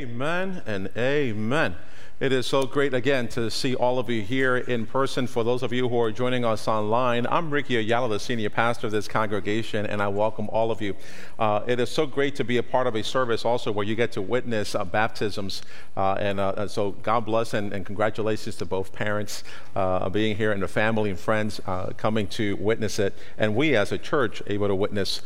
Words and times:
Amen 0.00 0.62
and 0.64 0.88
amen. 0.96 1.76
It 2.20 2.32
is 2.32 2.46
so 2.46 2.64
great 2.64 2.94
again 2.94 3.28
to 3.28 3.50
see 3.50 3.74
all 3.74 3.98
of 3.98 4.08
you 4.08 4.22
here 4.22 4.56
in 4.56 4.86
person. 4.86 5.26
For 5.26 5.44
those 5.44 5.62
of 5.62 5.74
you 5.74 5.90
who 5.90 6.00
are 6.00 6.10
joining 6.10 6.42
us 6.42 6.66
online, 6.66 7.26
I'm 7.26 7.50
Ricky 7.50 7.76
Ayala, 7.76 8.08
the 8.08 8.18
senior 8.18 8.48
pastor 8.48 8.86
of 8.86 8.92
this 8.94 9.06
congregation, 9.06 9.84
and 9.84 10.00
I 10.00 10.08
welcome 10.08 10.48
all 10.48 10.70
of 10.70 10.80
you. 10.80 10.96
Uh, 11.38 11.60
it 11.66 11.78
is 11.78 11.90
so 11.90 12.06
great 12.06 12.34
to 12.36 12.44
be 12.44 12.56
a 12.56 12.62
part 12.62 12.86
of 12.86 12.94
a 12.94 13.04
service 13.04 13.44
also 13.44 13.72
where 13.72 13.84
you 13.84 13.94
get 13.94 14.12
to 14.12 14.22
witness 14.22 14.74
uh, 14.74 14.86
baptisms. 14.86 15.60
Uh, 15.94 16.14
and 16.14 16.40
uh, 16.40 16.66
so, 16.66 16.92
God 16.92 17.26
bless 17.26 17.52
and, 17.52 17.70
and, 17.70 17.84
congratulations 17.84 18.56
to 18.56 18.64
both 18.64 18.94
parents 18.94 19.44
uh, 19.76 20.08
being 20.08 20.34
here 20.34 20.50
and 20.52 20.62
the 20.62 20.68
family 20.68 21.10
and 21.10 21.18
friends 21.18 21.60
uh, 21.66 21.92
coming 21.98 22.26
to 22.28 22.56
witness 22.56 22.98
it. 22.98 23.14
And 23.36 23.54
we 23.54 23.76
as 23.76 23.92
a 23.92 23.98
church 23.98 24.42
able 24.46 24.68
to 24.68 24.74
witness 24.74 25.20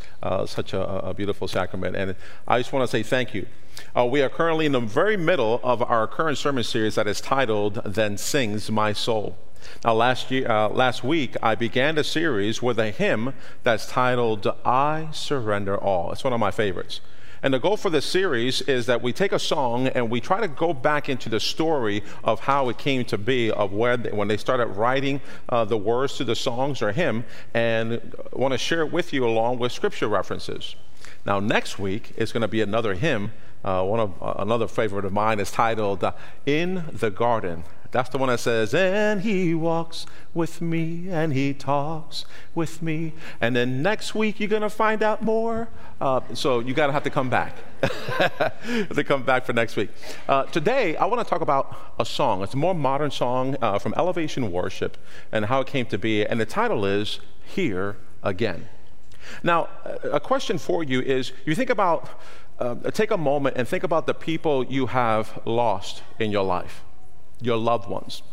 such 0.45 0.73
a, 0.73 0.81
a 0.81 1.13
beautiful 1.13 1.47
sacrament. 1.47 1.95
And 1.95 2.15
I 2.45 2.59
just 2.59 2.73
want 2.73 2.83
to 2.83 2.91
say 2.91 3.03
thank 3.03 3.33
you. 3.33 3.47
Uh, 3.95 4.05
we 4.05 4.21
are 4.21 4.29
currently 4.29 4.65
in 4.65 4.71
the 4.71 4.79
very 4.79 5.17
middle 5.17 5.59
of 5.63 5.81
our 5.81 6.07
current 6.07 6.37
sermon 6.37 6.63
series 6.63 6.95
that 6.95 7.07
is 7.07 7.21
titled 7.21 7.81
Then 7.85 8.17
Sings 8.17 8.69
My 8.69 8.93
Soul. 8.93 9.37
Now, 9.83 9.93
last, 9.93 10.31
year, 10.31 10.49
uh, 10.49 10.69
last 10.69 11.03
week, 11.03 11.35
I 11.41 11.55
began 11.55 11.95
the 11.95 12.03
series 12.03 12.61
with 12.61 12.79
a 12.79 12.91
hymn 12.91 13.33
that's 13.63 13.87
titled 13.87 14.47
I 14.65 15.09
Surrender 15.11 15.77
All. 15.77 16.11
It's 16.11 16.23
one 16.23 16.33
of 16.33 16.39
my 16.39 16.51
favorites. 16.51 17.01
And 17.43 17.53
the 17.53 17.59
goal 17.59 17.77
for 17.77 17.89
this 17.91 18.05
series 18.05 18.61
is 18.61 18.87
that 18.87 19.03
we 19.03 19.13
take 19.13 19.31
a 19.31 19.37
song 19.37 19.87
and 19.89 20.09
we 20.09 20.19
try 20.19 20.39
to 20.39 20.47
go 20.47 20.73
back 20.73 21.09
into 21.09 21.29
the 21.29 21.39
story 21.39 22.01
of 22.23 22.39
how 22.39 22.69
it 22.69 22.77
came 22.77 23.05
to 23.05 23.17
be, 23.17 23.51
of 23.51 23.71
where 23.71 23.97
they, 23.97 24.11
when 24.11 24.27
they 24.27 24.37
started 24.37 24.65
writing 24.67 25.21
uh, 25.49 25.63
the 25.63 25.77
words 25.77 26.17
to 26.17 26.23
the 26.23 26.35
songs 26.35 26.81
or 26.81 26.91
hymn, 26.91 27.23
and 27.53 28.15
want 28.33 28.53
to 28.53 28.57
share 28.57 28.81
it 28.81 28.91
with 28.91 29.13
you 29.13 29.25
along 29.25 29.59
with 29.59 29.71
scripture 29.71 30.07
references. 30.07 30.75
Now, 31.25 31.39
next 31.39 31.79
week 31.79 32.13
is 32.17 32.31
going 32.31 32.41
to 32.41 32.47
be 32.47 32.61
another 32.61 32.93
hymn 32.93 33.31
uh, 33.65 33.83
one 33.83 33.99
of 33.99 34.13
uh, 34.21 34.35
another 34.37 34.67
favorite 34.67 35.05
of 35.05 35.11
mine 35.11 35.39
is 35.39 35.49
titled 35.49 36.03
uh, 36.03 36.11
"In 36.45 36.85
the 36.93 37.09
Garden." 37.09 37.63
That's 37.89 38.09
the 38.09 38.19
one 38.19 38.29
that 38.29 38.39
says, 38.39 38.75
"And 38.75 39.21
He 39.21 39.55
walks 39.55 40.05
with 40.35 40.61
me, 40.61 41.09
and 41.09 41.33
He 41.33 41.51
talks 41.51 42.25
with 42.53 42.83
me." 42.83 43.13
And 43.41 43.55
then 43.55 43.81
next 43.81 44.13
week 44.13 44.39
you're 44.39 44.49
gonna 44.49 44.69
find 44.69 45.01
out 45.01 45.23
more. 45.23 45.67
Uh, 45.99 46.21
so 46.35 46.59
you 46.59 46.75
gotta 46.75 46.93
have 46.93 47.01
to 47.03 47.09
come 47.09 47.27
back. 47.27 47.55
to 48.93 49.03
come 49.03 49.23
back 49.23 49.45
for 49.45 49.53
next 49.53 49.75
week. 49.75 49.89
Uh, 50.29 50.43
today 50.43 50.95
I 50.97 51.05
want 51.05 51.25
to 51.25 51.29
talk 51.29 51.41
about 51.41 51.75
a 51.97 52.05
song. 52.05 52.43
It's 52.43 52.53
a 52.53 52.57
more 52.57 52.75
modern 52.75 53.09
song 53.09 53.57
uh, 53.63 53.79
from 53.79 53.95
Elevation 53.97 54.51
Worship 54.51 54.95
and 55.31 55.45
how 55.45 55.61
it 55.61 55.67
came 55.67 55.87
to 55.87 55.97
be. 55.97 56.23
And 56.23 56.39
the 56.39 56.45
title 56.45 56.85
is 56.85 57.19
"Here 57.43 57.97
Again." 58.21 58.69
Now, 59.43 59.69
a 60.03 60.19
question 60.19 60.57
for 60.57 60.83
you 60.83 61.01
is: 61.01 61.31
you 61.45 61.55
think 61.55 61.69
about 61.69 62.09
uh, 62.59 62.75
take 62.91 63.11
a 63.11 63.17
moment 63.17 63.57
and 63.57 63.67
think 63.67 63.83
about 63.83 64.07
the 64.07 64.13
people 64.13 64.65
you 64.65 64.87
have 64.87 65.41
lost 65.45 66.03
in 66.19 66.31
your 66.31 66.43
life, 66.43 66.83
your 67.41 67.57
loved 67.57 67.89
ones, 67.89 68.23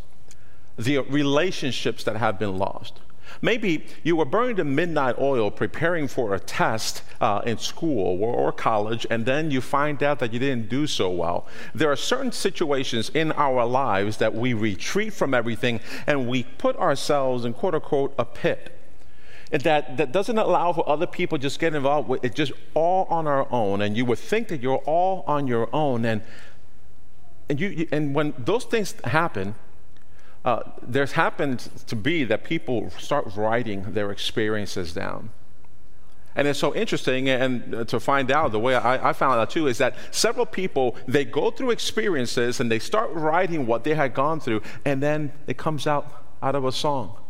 the 0.79 0.99
relationships 0.99 2.05
that 2.05 2.17
have 2.17 2.39
been 2.39 2.57
lost. 2.57 3.01
Maybe 3.41 3.87
you 4.03 4.17
were 4.17 4.27
burning 4.27 4.57
the 4.57 4.65
midnight 4.65 5.17
oil 5.19 5.51
preparing 5.51 6.07
for 6.07 6.35
a 6.35 6.41
test 6.41 7.03
uh, 7.21 7.41
in 7.47 7.57
school 7.57 8.23
or, 8.23 8.35
or, 8.35 8.53
college, 8.53 9.07
and 9.11 9.25
then 9.25 9.51
you 9.51 9.61
find 9.61 10.03
out 10.03 10.19
that 10.19 10.33
you 10.33 10.39
didn't 10.39 10.69
do 10.69 10.87
so 10.87 11.09
well. 11.11 11.47
There 11.75 11.91
are 11.91 11.97
certain 11.97 12.33
situations 12.33 13.09
in 13.09 13.33
our 13.33 13.65
lives 13.65 14.19
that 14.19 14.35
we 14.35 14.53
retreat 14.53 15.15
from 15.15 15.33
everything 15.33 15.81
and 16.07 16.29
we 16.29 16.43
put 16.43 16.77
ourselves 16.77 17.45
in 17.45 17.55
quote 17.55 17.75
unquote 17.75 18.15
a 18.19 18.25
pit 18.25 18.79
that, 19.53 19.99
that 19.99 20.13
doesn't 20.13 20.39
allow 20.39 20.73
for 20.73 20.89
other 20.89 21.07
people 21.07 21.37
just 21.39 21.61
get 21.61 21.75
involved 21.75 22.09
with 22.09 22.25
it 22.25 22.35
just 22.35 22.53
all 22.75 23.07
on 23.11 23.27
our 23.27 23.47
own 23.53 23.83
and 23.83 23.97
you 23.97 24.05
would 24.05 24.19
think 24.19 24.49
that 24.49 24.63
you're 24.63 24.83
all 24.87 25.25
on 25.27 25.47
your 25.47 25.69
own 25.75 26.05
and 26.05 26.23
and 27.51 27.61
you 27.61 27.87
and 27.93 28.15
when 28.15 28.33
those 28.39 28.65
things 28.65 28.95
happen 29.05 29.55
uh, 30.45 30.63
there's 30.83 31.13
happened 31.13 31.61
to 31.87 31.95
be 31.95 32.25
that 32.25 32.45
people 32.45 32.91
start 32.99 33.27
writing 33.37 33.93
their 33.93 34.11
experiences 34.11 34.93
down. 34.93 35.31
And 36.35 36.49
it's 36.49 36.59
so 36.59 36.75
interesting 36.75 37.29
and 37.29 37.87
to 37.89 38.01
find 38.01 38.31
out 38.31 38.53
the 38.53 38.59
way 38.59 38.75
I, 38.75 39.11
I, 39.11 39.13
found 39.13 39.39
out 39.39 39.51
too 39.51 39.67
is 39.67 39.77
that 39.79 39.95
several 40.11 40.47
people 40.47 40.97
they 41.07 41.27
go 41.27 41.51
through 41.51 41.73
experiences 41.73 42.59
and 42.59 42.73
they 42.73 42.79
start 42.79 43.11
writing 43.13 43.67
what 43.67 43.85
they 43.85 43.95
had 43.95 44.15
gone 44.15 44.41
through 44.41 44.63
and 44.87 45.03
then 45.03 45.33
it 45.47 45.59
comes 45.59 45.87
out 45.87 46.25
out 46.43 46.55
of 46.55 46.65
a 46.65 46.73
song 46.73 47.22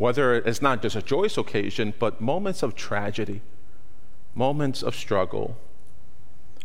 whether 0.00 0.36
it's 0.36 0.62
not 0.62 0.80
just 0.80 0.96
a 0.96 1.02
joyous 1.02 1.36
occasion, 1.36 1.92
but 1.98 2.22
moments 2.22 2.62
of 2.62 2.74
tragedy, 2.74 3.42
moments 4.34 4.82
of 4.82 4.96
struggle. 4.96 5.58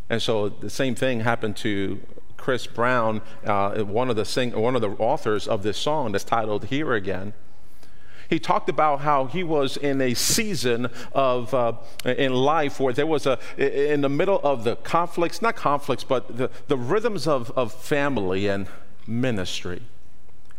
And 0.08 0.22
so 0.22 0.48
the 0.48 0.70
same 0.70 0.94
thing 0.94 1.20
happened 1.20 1.54
to 1.58 2.00
Chris 2.38 2.66
Brown, 2.66 3.20
uh, 3.44 3.84
one, 3.84 4.08
of 4.08 4.16
the 4.16 4.24
sing- 4.24 4.58
one 4.58 4.74
of 4.74 4.80
the 4.80 4.88
authors 4.92 5.46
of 5.46 5.62
this 5.62 5.76
song 5.76 6.12
that's 6.12 6.24
titled 6.24 6.64
Here 6.66 6.94
Again. 6.94 7.34
He 8.30 8.38
talked 8.38 8.70
about 8.70 9.00
how 9.00 9.26
he 9.26 9.44
was 9.44 9.76
in 9.76 10.00
a 10.00 10.14
season 10.14 10.88
of 11.12 11.52
uh, 11.52 11.74
in 12.06 12.32
life 12.32 12.80
where 12.80 12.94
there 12.94 13.06
was 13.06 13.26
a 13.26 13.38
in 13.58 14.00
the 14.00 14.08
middle 14.08 14.40
of 14.44 14.64
the 14.64 14.76
conflicts, 14.76 15.42
not 15.42 15.56
conflicts, 15.56 16.04
but 16.04 16.38
the, 16.38 16.50
the 16.68 16.78
rhythms 16.78 17.28
of, 17.28 17.50
of 17.50 17.74
family 17.74 18.48
and 18.48 18.66
ministry. 19.06 19.82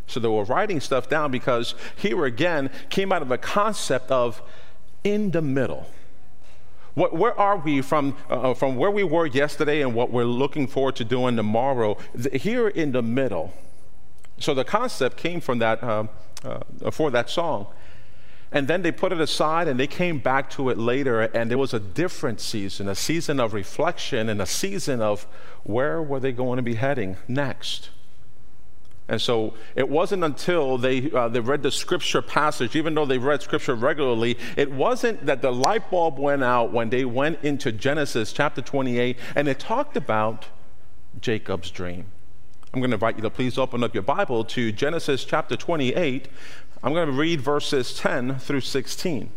So 0.08 0.20
they 0.20 0.28
were 0.28 0.46
writing 0.46 0.80
stuff 0.80 1.10
down 1.10 1.32
because 1.32 1.76
here 1.96 2.26
again 2.26 2.72
came 2.90 3.12
out 3.12 3.22
of 3.22 3.32
a 3.32 3.38
concept 3.38 4.10
of 4.10 4.42
in 5.04 5.32
the 5.32 5.42
middle. 5.42 5.88
What, 6.96 7.14
where 7.14 7.38
are 7.40 7.58
we 7.58 7.82
from, 7.82 8.18
uh, 8.30 8.56
from 8.56 8.76
where 8.76 8.90
we 8.90 9.04
were 9.04 9.28
yesterday 9.28 9.82
and 9.82 9.94
what 9.94 10.12
we're 10.12 10.24
looking 10.24 10.66
forward 10.66 10.96
to 10.96 11.06
doing 11.06 11.36
tomorrow? 11.36 11.98
Here 12.34 12.68
in 12.68 12.92
the 12.92 13.04
middle. 13.04 13.54
So 14.40 14.54
the 14.54 14.64
concept 14.64 15.18
came 15.18 15.40
from 15.40 15.60
that, 15.60 15.84
uh, 15.84 16.08
uh, 16.44 16.90
for 16.92 17.12
that 17.12 17.30
song. 17.30 17.68
And 18.52 18.68
then 18.68 18.82
they 18.82 18.92
put 18.92 19.12
it 19.12 19.20
aside 19.20 19.68
and 19.68 19.80
they 19.80 19.88
came 19.88 20.20
back 20.20 20.50
to 20.52 20.70
it 20.70 20.78
later, 20.78 21.22
and 21.22 21.52
there 21.52 21.58
was 21.58 21.74
a 21.74 21.80
different 21.80 22.40
season, 22.40 22.88
a 22.88 22.96
season 22.96 23.40
of 23.40 23.54
reflection 23.54 24.30
and 24.30 24.42
a 24.42 24.46
season 24.46 25.02
of 25.02 25.28
where 25.64 26.02
were 26.02 26.20
they 26.20 26.32
going 26.32 26.58
to 26.58 26.64
be 26.64 26.76
heading 26.76 27.18
next. 27.28 27.90
And 29.10 29.22
so 29.22 29.54
it 29.76 29.88
wasn't 29.88 30.24
until 30.24 30.78
they, 30.78 31.10
uh, 31.12 31.30
they 31.30 31.40
read 31.40 31.64
the 31.64 31.72
scripture 31.72 32.22
passage, 32.22 32.76
even 32.76 32.94
though 32.94 33.06
they 33.06 33.18
read 33.18 33.42
scripture 33.42 33.76
regularly, 33.76 34.38
it 34.58 34.72
wasn't 34.72 35.26
that 35.26 35.42
the 35.42 35.52
light 35.52 35.90
bulb 35.90 36.20
went 36.20 36.44
out 36.44 36.74
when 36.74 36.90
they 36.90 37.06
went 37.06 37.42
into 37.42 37.72
Genesis 37.72 38.34
chapter 38.34 38.62
28 38.62 39.18
and 39.36 39.48
it 39.48 39.60
talked 39.60 39.96
about 39.96 40.48
Jacob's 41.22 41.72
dream. 41.72 42.06
I'm 42.74 42.82
going 42.82 42.92
to 42.92 42.96
invite 42.96 43.16
you 43.16 43.22
to 43.22 43.30
please 43.30 43.58
open 43.58 43.82
up 43.84 43.94
your 43.94 44.04
Bible 44.04 44.44
to 44.44 44.72
Genesis 44.74 45.24
chapter 45.24 45.56
28. 45.56 46.28
I'm 46.84 46.94
going 46.94 47.08
to 47.08 47.14
read 47.14 47.40
verses 47.40 47.98
10 47.98 48.40
through 48.40 48.62
16. 48.62 49.32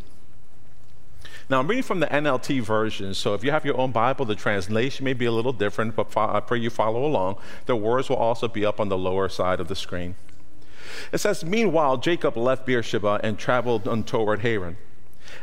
Now, 1.50 1.58
I'm 1.58 1.66
reading 1.66 1.82
from 1.82 1.98
the 1.98 2.06
NLT 2.06 2.62
version, 2.62 3.12
so 3.12 3.34
if 3.34 3.42
you 3.42 3.50
have 3.50 3.64
your 3.64 3.76
own 3.76 3.90
Bible, 3.90 4.24
the 4.24 4.36
translation 4.36 5.04
may 5.04 5.14
be 5.14 5.24
a 5.24 5.32
little 5.32 5.52
different, 5.52 5.96
but 5.96 6.16
I 6.16 6.38
pray 6.38 6.60
you 6.60 6.70
follow 6.70 7.04
along. 7.04 7.38
The 7.66 7.74
words 7.74 8.08
will 8.08 8.18
also 8.18 8.46
be 8.46 8.64
up 8.64 8.78
on 8.78 8.88
the 8.88 8.96
lower 8.96 9.28
side 9.28 9.58
of 9.58 9.66
the 9.66 9.74
screen. 9.74 10.14
It 11.10 11.18
says, 11.18 11.44
Meanwhile, 11.44 11.96
Jacob 11.96 12.36
left 12.36 12.66
Beersheba 12.66 13.18
and 13.24 13.36
traveled 13.36 13.88
on 13.88 14.04
toward 14.04 14.42
Haran. 14.42 14.76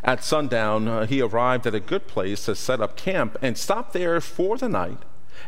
At 0.01 0.23
sundown, 0.23 0.87
uh, 0.87 1.05
he 1.07 1.21
arrived 1.21 1.67
at 1.67 1.75
a 1.75 1.81
good 1.81 2.07
place 2.07 2.45
to 2.45 2.55
set 2.55 2.79
up 2.79 2.95
camp 2.95 3.37
and 3.41 3.57
stopped 3.57 3.91
there 3.91 4.21
for 4.21 4.57
the 4.57 4.69
night. 4.69 4.99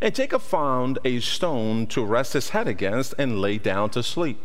And 0.01 0.13
Jacob 0.13 0.41
found 0.41 0.99
a 1.05 1.21
stone 1.21 1.87
to 1.87 2.03
rest 2.03 2.33
his 2.33 2.49
head 2.49 2.67
against 2.67 3.13
and 3.17 3.39
lay 3.39 3.59
down 3.59 3.91
to 3.91 4.03
sleep. 4.03 4.41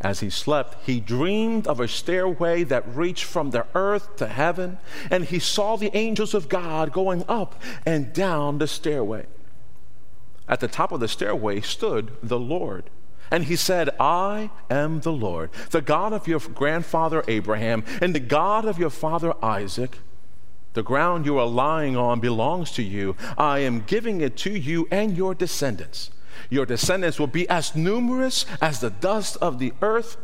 As 0.00 0.20
he 0.20 0.30
slept, 0.30 0.76
he 0.86 1.00
dreamed 1.00 1.66
of 1.66 1.80
a 1.80 1.88
stairway 1.88 2.64
that 2.64 2.96
reached 2.96 3.24
from 3.24 3.50
the 3.50 3.66
earth 3.74 4.16
to 4.16 4.26
heaven, 4.26 4.78
and 5.10 5.24
he 5.24 5.38
saw 5.38 5.76
the 5.76 5.94
angels 5.96 6.34
of 6.34 6.48
God 6.48 6.92
going 6.92 7.24
up 7.28 7.60
and 7.84 8.12
down 8.12 8.58
the 8.58 8.66
stairway. 8.66 9.26
At 10.48 10.60
the 10.60 10.68
top 10.68 10.90
of 10.90 11.00
the 11.00 11.08
stairway 11.08 11.60
stood 11.60 12.10
the 12.22 12.38
Lord. 12.38 12.90
And 13.30 13.44
he 13.44 13.54
said, 13.54 13.90
I 14.00 14.50
am 14.68 15.00
the 15.00 15.12
Lord, 15.12 15.50
the 15.70 15.80
God 15.80 16.12
of 16.12 16.26
your 16.26 16.40
grandfather 16.40 17.22
Abraham, 17.28 17.84
and 18.02 18.12
the 18.14 18.20
God 18.20 18.64
of 18.64 18.78
your 18.78 18.90
father 18.90 19.32
Isaac. 19.44 19.98
The 20.72 20.82
ground 20.82 21.26
you 21.26 21.38
are 21.38 21.46
lying 21.46 21.96
on 21.96 22.20
belongs 22.20 22.72
to 22.72 22.82
you. 22.82 23.16
I 23.38 23.60
am 23.60 23.84
giving 23.86 24.20
it 24.20 24.36
to 24.38 24.50
you 24.50 24.88
and 24.90 25.16
your 25.16 25.34
descendants. 25.34 26.10
Your 26.48 26.66
descendants 26.66 27.18
will 27.18 27.26
be 27.26 27.48
as 27.48 27.76
numerous 27.76 28.46
as 28.60 28.80
the 28.80 28.90
dust 28.90 29.36
of 29.40 29.58
the 29.58 29.72
earth. 29.82 30.16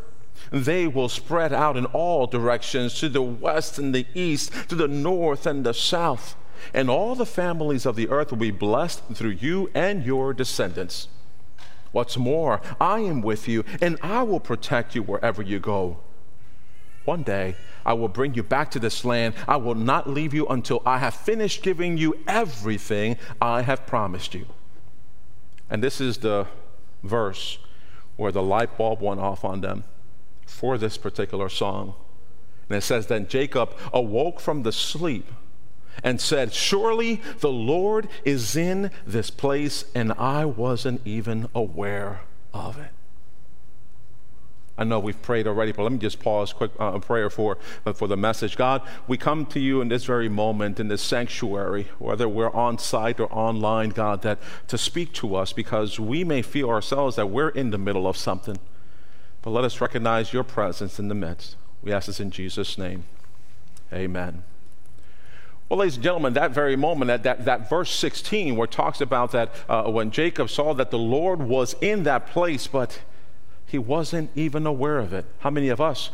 They 0.51 0.87
will 0.87 1.09
spread 1.09 1.51
out 1.53 1.77
in 1.77 1.85
all 1.87 2.27
directions 2.27 2.99
to 2.99 3.09
the 3.09 3.21
west 3.21 3.77
and 3.77 3.93
the 3.93 4.05
east, 4.13 4.51
to 4.69 4.75
the 4.75 4.87
north 4.87 5.45
and 5.45 5.65
the 5.65 5.73
south. 5.73 6.35
And 6.73 6.89
all 6.89 7.15
the 7.15 7.25
families 7.25 7.85
of 7.85 7.95
the 7.95 8.09
earth 8.09 8.31
will 8.31 8.37
be 8.37 8.51
blessed 8.51 9.03
through 9.13 9.31
you 9.31 9.69
and 9.73 10.03
your 10.03 10.33
descendants. 10.33 11.07
What's 11.91 12.17
more, 12.17 12.61
I 12.79 12.99
am 12.99 13.21
with 13.21 13.47
you, 13.47 13.63
and 13.81 13.97
I 14.01 14.23
will 14.23 14.39
protect 14.39 14.95
you 14.95 15.03
wherever 15.03 15.41
you 15.41 15.59
go. 15.59 15.99
One 17.05 17.23
day, 17.23 17.55
I 17.85 17.93
will 17.93 18.09
bring 18.09 18.33
you 18.33 18.43
back 18.43 18.69
to 18.71 18.79
this 18.79 19.05
land. 19.05 19.33
I 19.47 19.55
will 19.55 19.75
not 19.75 20.09
leave 20.09 20.33
you 20.33 20.45
until 20.47 20.81
I 20.85 20.97
have 20.97 21.13
finished 21.13 21.63
giving 21.63 21.97
you 21.97 22.19
everything 22.27 23.17
I 23.41 23.61
have 23.61 23.87
promised 23.87 24.33
you. 24.33 24.45
And 25.69 25.83
this 25.83 25.99
is 25.99 26.17
the 26.19 26.47
verse 27.03 27.59
where 28.15 28.31
the 28.31 28.43
light 28.43 28.77
bulb 28.77 29.01
went 29.01 29.19
off 29.19 29.45
on 29.45 29.61
them 29.61 29.83
for 30.45 30.77
this 30.77 30.97
particular 30.97 31.49
song. 31.49 31.93
And 32.69 32.77
it 32.77 32.81
says, 32.81 33.07
Then 33.07 33.27
Jacob 33.27 33.75
awoke 33.93 34.39
from 34.39 34.63
the 34.63 34.71
sleep 34.71 35.29
and 36.03 36.19
said, 36.19 36.53
Surely 36.53 37.21
the 37.39 37.51
Lord 37.51 38.07
is 38.23 38.55
in 38.55 38.91
this 39.05 39.29
place, 39.29 39.85
and 39.95 40.13
I 40.13 40.45
wasn't 40.45 41.01
even 41.05 41.49
aware 41.53 42.21
of 42.53 42.77
it. 42.77 42.91
I 44.77 44.83
know 44.83 44.99
we've 44.99 45.21
prayed 45.21 45.47
already, 45.47 45.71
but 45.71 45.83
let 45.83 45.91
me 45.91 45.97
just 45.97 46.19
pause 46.19 46.53
quick 46.53 46.71
uh, 46.79 46.93
a 46.93 46.99
prayer 46.99 47.31
for, 47.31 47.57
uh, 47.85 47.93
for 47.93 48.07
the 48.07 48.15
message. 48.15 48.55
God, 48.55 48.83
we 49.07 49.17
come 49.17 49.45
to 49.47 49.59
you 49.59 49.81
in 49.81 49.87
this 49.87 50.05
very 50.05 50.29
moment 50.29 50.79
in 50.79 50.87
this 50.87 51.01
sanctuary, 51.01 51.87
whether 51.97 52.29
we're 52.29 52.53
on 52.53 52.77
site 52.77 53.19
or 53.19 53.31
online, 53.33 53.89
God, 53.89 54.21
that 54.21 54.37
to 54.67 54.77
speak 54.77 55.13
to 55.13 55.35
us 55.35 55.51
because 55.51 55.99
we 55.99 56.23
may 56.23 56.43
feel 56.43 56.69
ourselves 56.69 57.15
that 57.15 57.27
we're 57.27 57.49
in 57.49 57.71
the 57.71 57.79
middle 57.79 58.07
of 58.07 58.17
something. 58.17 58.59
But 59.41 59.49
let 59.49 59.63
us 59.63 59.81
recognize 59.81 60.31
your 60.31 60.43
presence 60.43 60.99
in 60.99 61.07
the 61.07 61.15
midst. 61.15 61.55
We 61.81 61.91
ask 61.91 62.05
this 62.05 62.19
in 62.19 62.29
Jesus' 62.29 62.77
name. 62.77 63.05
Amen. 63.91 64.43
Well, 65.69 65.79
ladies 65.79 65.95
and 65.95 66.03
gentlemen, 66.03 66.33
that 66.33 66.51
very 66.51 66.75
moment, 66.75 67.07
that, 67.07 67.23
that, 67.23 67.45
that 67.45 67.69
verse 67.69 67.91
16, 67.91 68.55
where 68.55 68.65
it 68.65 68.71
talks 68.71 69.01
about 69.01 69.31
that 69.31 69.53
uh, 69.67 69.83
when 69.83 70.11
Jacob 70.11 70.49
saw 70.49 70.73
that 70.73 70.91
the 70.91 70.99
Lord 70.99 71.41
was 71.41 71.75
in 71.81 72.03
that 72.03 72.27
place, 72.27 72.67
but 72.67 73.01
he 73.67 73.77
wasn't 73.77 74.31
even 74.33 74.65
aware 74.65 74.97
of 74.97 75.13
it. 75.13 75.25
How 75.39 75.49
many 75.49 75.67
of 75.67 75.81
us 75.81 76.09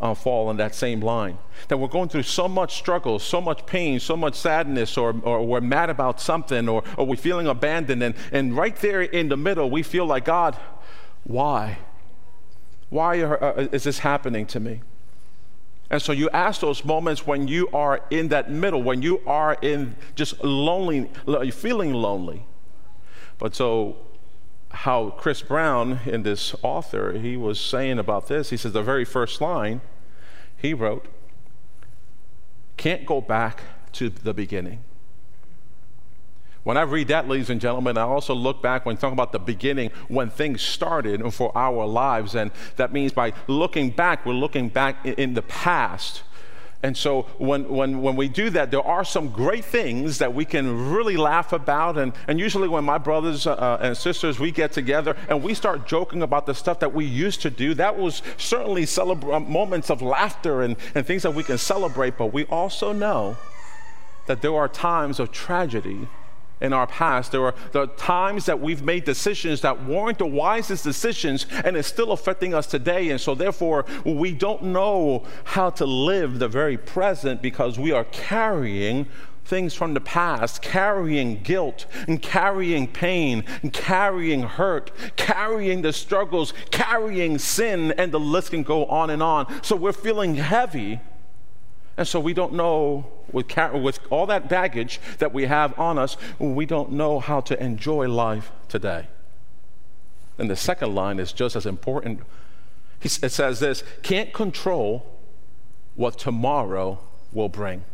uh, 0.00 0.14
fall 0.14 0.50
in 0.50 0.56
that 0.56 0.74
same 0.74 1.00
line? 1.00 1.36
That 1.68 1.76
we're 1.76 1.88
going 1.88 2.08
through 2.08 2.22
so 2.22 2.48
much 2.48 2.76
struggle, 2.76 3.18
so 3.18 3.40
much 3.40 3.66
pain, 3.66 4.00
so 4.00 4.16
much 4.16 4.34
sadness, 4.34 4.96
or, 4.96 5.14
or 5.22 5.46
we're 5.46 5.60
mad 5.60 5.90
about 5.90 6.20
something, 6.20 6.68
or, 6.68 6.82
or 6.96 7.06
we're 7.06 7.16
feeling 7.16 7.46
abandoned. 7.46 8.02
And, 8.02 8.14
and 8.32 8.56
right 8.56 8.74
there 8.76 9.02
in 9.02 9.28
the 9.28 9.36
middle, 9.36 9.70
we 9.70 9.82
feel 9.82 10.06
like, 10.06 10.24
God, 10.24 10.56
why? 11.24 11.78
Why 12.88 13.20
are, 13.20 13.44
uh, 13.44 13.68
is 13.72 13.84
this 13.84 13.98
happening 13.98 14.46
to 14.46 14.60
me? 14.60 14.80
And 15.90 16.00
so 16.00 16.12
you 16.12 16.30
ask 16.30 16.62
those 16.62 16.84
moments 16.84 17.26
when 17.26 17.46
you 17.46 17.68
are 17.72 18.00
in 18.10 18.28
that 18.28 18.50
middle, 18.50 18.82
when 18.82 19.02
you 19.02 19.20
are 19.26 19.56
in 19.60 19.96
just 20.14 20.42
lonely, 20.42 21.10
feeling 21.52 21.92
lonely. 21.92 22.44
But 23.38 23.54
so 23.54 23.96
how 24.76 25.10
Chris 25.10 25.40
Brown, 25.40 26.00
in 26.04 26.22
this 26.22 26.54
author, 26.62 27.12
he 27.12 27.36
was 27.36 27.58
saying 27.58 27.98
about 27.98 28.28
this. 28.28 28.50
He 28.50 28.56
says 28.56 28.72
the 28.72 28.82
very 28.82 29.04
first 29.04 29.40
line 29.40 29.80
he 30.56 30.74
wrote, 30.74 31.06
can't 32.76 33.06
go 33.06 33.20
back 33.20 33.62
to 33.92 34.10
the 34.10 34.34
beginning. 34.34 34.80
When 36.62 36.76
I 36.76 36.82
read 36.82 37.08
that, 37.08 37.28
ladies 37.28 37.48
and 37.48 37.60
gentlemen, 37.60 37.96
I 37.96 38.02
also 38.02 38.34
look 38.34 38.60
back 38.60 38.84
when 38.84 38.96
talking 38.96 39.12
about 39.12 39.32
the 39.32 39.38
beginning, 39.38 39.92
when 40.08 40.30
things 40.30 40.62
started 40.62 41.32
for 41.32 41.56
our 41.56 41.86
lives. 41.86 42.34
And 42.34 42.50
that 42.74 42.92
means 42.92 43.12
by 43.12 43.32
looking 43.46 43.90
back, 43.90 44.26
we're 44.26 44.34
looking 44.34 44.68
back 44.68 45.06
in 45.06 45.34
the 45.34 45.42
past 45.42 46.22
and 46.86 46.96
so 46.96 47.22
when, 47.38 47.68
when, 47.68 48.00
when 48.00 48.14
we 48.14 48.28
do 48.28 48.48
that, 48.50 48.70
there 48.70 48.86
are 48.86 49.04
some 49.04 49.30
great 49.30 49.64
things 49.64 50.18
that 50.18 50.32
we 50.32 50.44
can 50.44 50.92
really 50.92 51.16
laugh 51.16 51.52
about. 51.52 51.98
And, 51.98 52.12
and 52.28 52.38
usually, 52.38 52.68
when 52.68 52.84
my 52.84 52.96
brothers 52.96 53.44
uh, 53.44 53.78
and 53.80 53.96
sisters, 53.96 54.38
we 54.38 54.52
get 54.52 54.70
together 54.70 55.16
and 55.28 55.42
we 55.42 55.52
start 55.52 55.88
joking 55.88 56.22
about 56.22 56.46
the 56.46 56.54
stuff 56.54 56.78
that 56.78 56.94
we 56.94 57.04
used 57.04 57.42
to 57.42 57.50
do, 57.50 57.74
that 57.74 57.98
was 57.98 58.22
certainly 58.36 58.84
celebra- 58.84 59.34
uh, 59.34 59.40
moments 59.40 59.90
of 59.90 60.00
laughter 60.00 60.62
and, 60.62 60.76
and 60.94 61.04
things 61.04 61.24
that 61.24 61.32
we 61.32 61.42
can 61.42 61.58
celebrate. 61.58 62.16
But 62.16 62.32
we 62.32 62.44
also 62.44 62.92
know 62.92 63.36
that 64.26 64.40
there 64.40 64.54
are 64.54 64.68
times 64.68 65.18
of 65.18 65.32
tragedy 65.32 66.06
in 66.60 66.72
our 66.72 66.86
past. 66.86 67.32
There 67.32 67.44
are, 67.44 67.54
there 67.72 67.82
are 67.82 67.86
times 67.86 68.46
that 68.46 68.60
we've 68.60 68.82
made 68.82 69.04
decisions 69.04 69.60
that 69.60 69.84
weren't 69.84 70.18
the 70.18 70.26
wisest 70.26 70.84
decisions, 70.84 71.46
and 71.64 71.76
it's 71.76 71.88
still 71.88 72.12
affecting 72.12 72.54
us 72.54 72.66
today. 72.66 73.10
And 73.10 73.20
so, 73.20 73.34
therefore, 73.34 73.84
we 74.04 74.32
don't 74.32 74.62
know 74.64 75.24
how 75.44 75.70
to 75.70 75.86
live 75.86 76.38
the 76.38 76.48
very 76.48 76.76
present 76.76 77.42
because 77.42 77.78
we 77.78 77.92
are 77.92 78.04
carrying 78.04 79.06
things 79.44 79.74
from 79.74 79.94
the 79.94 80.00
past, 80.00 80.60
carrying 80.60 81.40
guilt 81.42 81.86
and 82.08 82.20
carrying 82.20 82.88
pain 82.88 83.44
and 83.62 83.72
carrying 83.72 84.42
hurt, 84.42 84.90
carrying 85.14 85.82
the 85.82 85.92
struggles, 85.92 86.52
carrying 86.70 87.38
sin, 87.38 87.92
and 87.92 88.10
the 88.10 88.18
list 88.18 88.50
can 88.50 88.64
go 88.64 88.86
on 88.86 89.10
and 89.10 89.22
on. 89.22 89.62
So, 89.62 89.76
we're 89.76 89.92
feeling 89.92 90.36
heavy 90.36 91.00
and 91.96 92.06
so 92.06 92.20
we 92.20 92.34
don't 92.34 92.52
know, 92.52 93.06
with, 93.36 93.54
with 93.74 94.00
all 94.08 94.24
that 94.26 94.48
baggage 94.48 94.98
that 95.18 95.34
we 95.34 95.44
have 95.44 95.78
on 95.78 95.98
us, 95.98 96.16
we 96.38 96.64
don't 96.64 96.90
know 96.92 97.20
how 97.20 97.42
to 97.42 97.62
enjoy 97.62 98.08
life 98.08 98.50
today. 98.66 99.08
And 100.38 100.48
the 100.48 100.56
second 100.56 100.94
line 100.94 101.18
is 101.18 101.32
just 101.32 101.54
as 101.54 101.66
important. 101.66 102.20
It 103.02 103.10
says 103.10 103.60
this 103.60 103.84
can't 104.02 104.32
control 104.32 105.06
what 105.96 106.18
tomorrow 106.18 106.98
will 107.30 107.50
bring. 107.50 107.84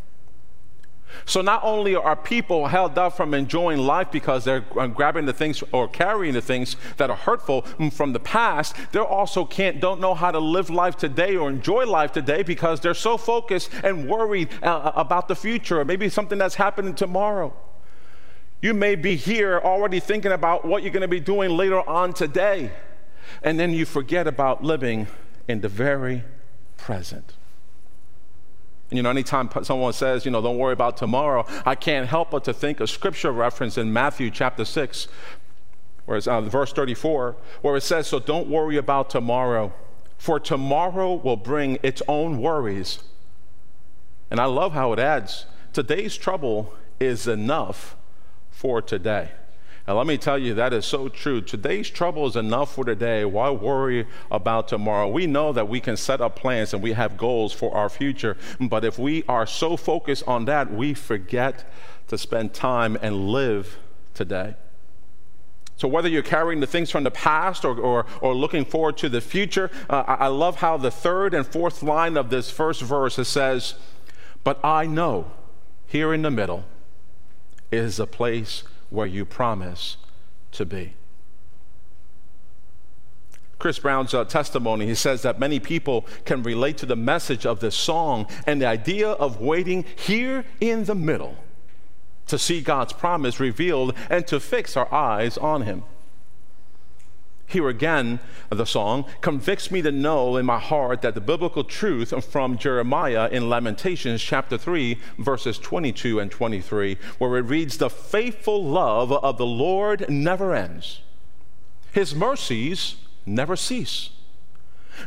So 1.24 1.40
not 1.40 1.62
only 1.62 1.94
are 1.94 2.16
people 2.16 2.66
held 2.66 2.98
up 2.98 3.16
from 3.16 3.34
enjoying 3.34 3.78
life 3.78 4.10
because 4.10 4.44
they're 4.44 4.64
uh, 4.78 4.86
grabbing 4.86 5.26
the 5.26 5.32
things 5.32 5.62
or 5.72 5.88
carrying 5.88 6.34
the 6.34 6.42
things 6.42 6.76
that 6.96 7.10
are 7.10 7.16
hurtful 7.16 7.62
from 7.92 8.12
the 8.12 8.20
past, 8.20 8.76
they 8.92 8.98
also 8.98 9.44
can't 9.44 9.80
don't 9.80 10.00
know 10.00 10.14
how 10.14 10.30
to 10.30 10.38
live 10.38 10.70
life 10.70 10.96
today 10.96 11.36
or 11.36 11.48
enjoy 11.48 11.86
life 11.86 12.12
today 12.12 12.42
because 12.42 12.80
they're 12.80 12.94
so 12.94 13.16
focused 13.16 13.70
and 13.84 14.08
worried 14.08 14.48
uh, 14.62 14.66
uh, 14.66 14.92
about 14.96 15.28
the 15.28 15.36
future 15.36 15.80
or 15.80 15.84
maybe 15.84 16.08
something 16.08 16.38
that's 16.38 16.56
happening 16.56 16.94
tomorrow. 16.94 17.54
You 18.60 18.74
may 18.74 18.94
be 18.94 19.16
here 19.16 19.60
already 19.62 19.98
thinking 20.00 20.32
about 20.32 20.64
what 20.64 20.82
you're 20.82 20.92
going 20.92 21.02
to 21.02 21.08
be 21.08 21.20
doing 21.20 21.50
later 21.50 21.86
on 21.88 22.12
today, 22.12 22.70
and 23.42 23.58
then 23.58 23.72
you 23.72 23.84
forget 23.84 24.28
about 24.28 24.62
living 24.62 25.08
in 25.48 25.60
the 25.60 25.68
very 25.68 26.22
present. 26.76 27.34
And, 28.92 28.98
you 28.98 29.02
know, 29.02 29.08
anytime 29.08 29.48
someone 29.62 29.94
says, 29.94 30.26
you 30.26 30.30
know, 30.30 30.42
don't 30.42 30.58
worry 30.58 30.74
about 30.74 30.98
tomorrow, 30.98 31.46
I 31.64 31.74
can't 31.74 32.06
help 32.06 32.30
but 32.30 32.44
to 32.44 32.52
think 32.52 32.78
of 32.78 32.90
scripture 32.90 33.32
reference 33.32 33.78
in 33.78 33.90
Matthew 33.90 34.30
chapter 34.30 34.66
6, 34.66 35.08
where 36.04 36.18
it's, 36.18 36.26
uh, 36.26 36.42
verse 36.42 36.74
34, 36.74 37.34
where 37.62 37.74
it 37.74 37.80
says, 37.80 38.06
So 38.06 38.18
don't 38.18 38.48
worry 38.48 38.76
about 38.76 39.08
tomorrow, 39.08 39.72
for 40.18 40.38
tomorrow 40.38 41.14
will 41.14 41.38
bring 41.38 41.78
its 41.82 42.02
own 42.06 42.36
worries. 42.36 42.98
And 44.30 44.38
I 44.38 44.44
love 44.44 44.74
how 44.74 44.92
it 44.92 44.98
adds, 44.98 45.46
today's 45.72 46.14
trouble 46.14 46.74
is 47.00 47.26
enough 47.26 47.96
for 48.50 48.82
today. 48.82 49.30
And 49.86 49.96
let 49.96 50.06
me 50.06 50.16
tell 50.16 50.38
you, 50.38 50.54
that 50.54 50.72
is 50.72 50.86
so 50.86 51.08
true. 51.08 51.40
Today's 51.40 51.90
trouble 51.90 52.26
is 52.26 52.36
enough 52.36 52.74
for 52.74 52.84
today. 52.84 53.24
Why 53.24 53.50
worry 53.50 54.06
about 54.30 54.68
tomorrow? 54.68 55.08
We 55.08 55.26
know 55.26 55.52
that 55.52 55.68
we 55.68 55.80
can 55.80 55.96
set 55.96 56.20
up 56.20 56.36
plans 56.36 56.72
and 56.72 56.82
we 56.82 56.92
have 56.92 57.16
goals 57.16 57.52
for 57.52 57.74
our 57.74 57.88
future. 57.88 58.36
But 58.60 58.84
if 58.84 58.96
we 58.96 59.24
are 59.28 59.44
so 59.44 59.76
focused 59.76 60.22
on 60.28 60.44
that, 60.44 60.72
we 60.72 60.94
forget 60.94 61.68
to 62.08 62.16
spend 62.16 62.54
time 62.54 62.96
and 63.02 63.28
live 63.28 63.76
today. 64.14 64.54
So, 65.76 65.88
whether 65.88 66.08
you're 66.08 66.22
carrying 66.22 66.60
the 66.60 66.66
things 66.68 66.92
from 66.92 67.02
the 67.02 67.10
past 67.10 67.64
or, 67.64 67.76
or, 67.76 68.06
or 68.20 68.36
looking 68.36 68.64
forward 68.64 68.96
to 68.98 69.08
the 69.08 69.20
future, 69.20 69.68
uh, 69.90 70.04
I 70.06 70.28
love 70.28 70.56
how 70.56 70.76
the 70.76 70.92
third 70.92 71.34
and 71.34 71.44
fourth 71.44 71.82
line 71.82 72.16
of 72.16 72.30
this 72.30 72.50
first 72.50 72.82
verse 72.82 73.18
it 73.18 73.24
says, 73.24 73.74
But 74.44 74.64
I 74.64 74.86
know 74.86 75.32
here 75.86 76.14
in 76.14 76.22
the 76.22 76.30
middle 76.30 76.64
is 77.72 77.98
a 77.98 78.06
place 78.06 78.62
where 78.92 79.06
you 79.06 79.24
promise 79.24 79.96
to 80.52 80.64
be. 80.64 80.94
Chris 83.58 83.78
Brown's 83.78 84.12
uh, 84.12 84.24
testimony, 84.24 84.86
he 84.86 84.94
says 84.94 85.22
that 85.22 85.38
many 85.38 85.60
people 85.60 86.04
can 86.24 86.42
relate 86.42 86.76
to 86.78 86.86
the 86.86 86.96
message 86.96 87.46
of 87.46 87.60
this 87.60 87.76
song 87.76 88.26
and 88.44 88.60
the 88.60 88.66
idea 88.66 89.10
of 89.10 89.40
waiting 89.40 89.84
here 89.94 90.44
in 90.60 90.84
the 90.84 90.96
middle 90.96 91.36
to 92.26 92.38
see 92.38 92.60
God's 92.60 92.92
promise 92.92 93.38
revealed 93.38 93.94
and 94.10 94.26
to 94.26 94.40
fix 94.40 94.76
our 94.76 94.92
eyes 94.92 95.38
on 95.38 95.62
Him. 95.62 95.84
Here 97.46 97.68
again, 97.68 98.18
the 98.48 98.64
song 98.64 99.04
convicts 99.20 99.70
me 99.70 99.82
to 99.82 99.92
know 99.92 100.36
in 100.36 100.46
my 100.46 100.58
heart 100.58 101.02
that 101.02 101.14
the 101.14 101.20
biblical 101.20 101.64
truth 101.64 102.14
from 102.24 102.56
Jeremiah 102.56 103.28
in 103.30 103.50
Lamentations 103.50 104.22
chapter 104.22 104.56
3, 104.56 104.98
verses 105.18 105.58
22 105.58 106.18
and 106.18 106.30
23, 106.30 106.96
where 107.18 107.36
it 107.36 107.42
reads, 107.42 107.76
The 107.76 107.90
faithful 107.90 108.64
love 108.64 109.12
of 109.12 109.36
the 109.36 109.46
Lord 109.46 110.08
never 110.08 110.54
ends, 110.54 111.00
His 111.92 112.14
mercies 112.14 112.96
never 113.26 113.56
cease. 113.56 114.10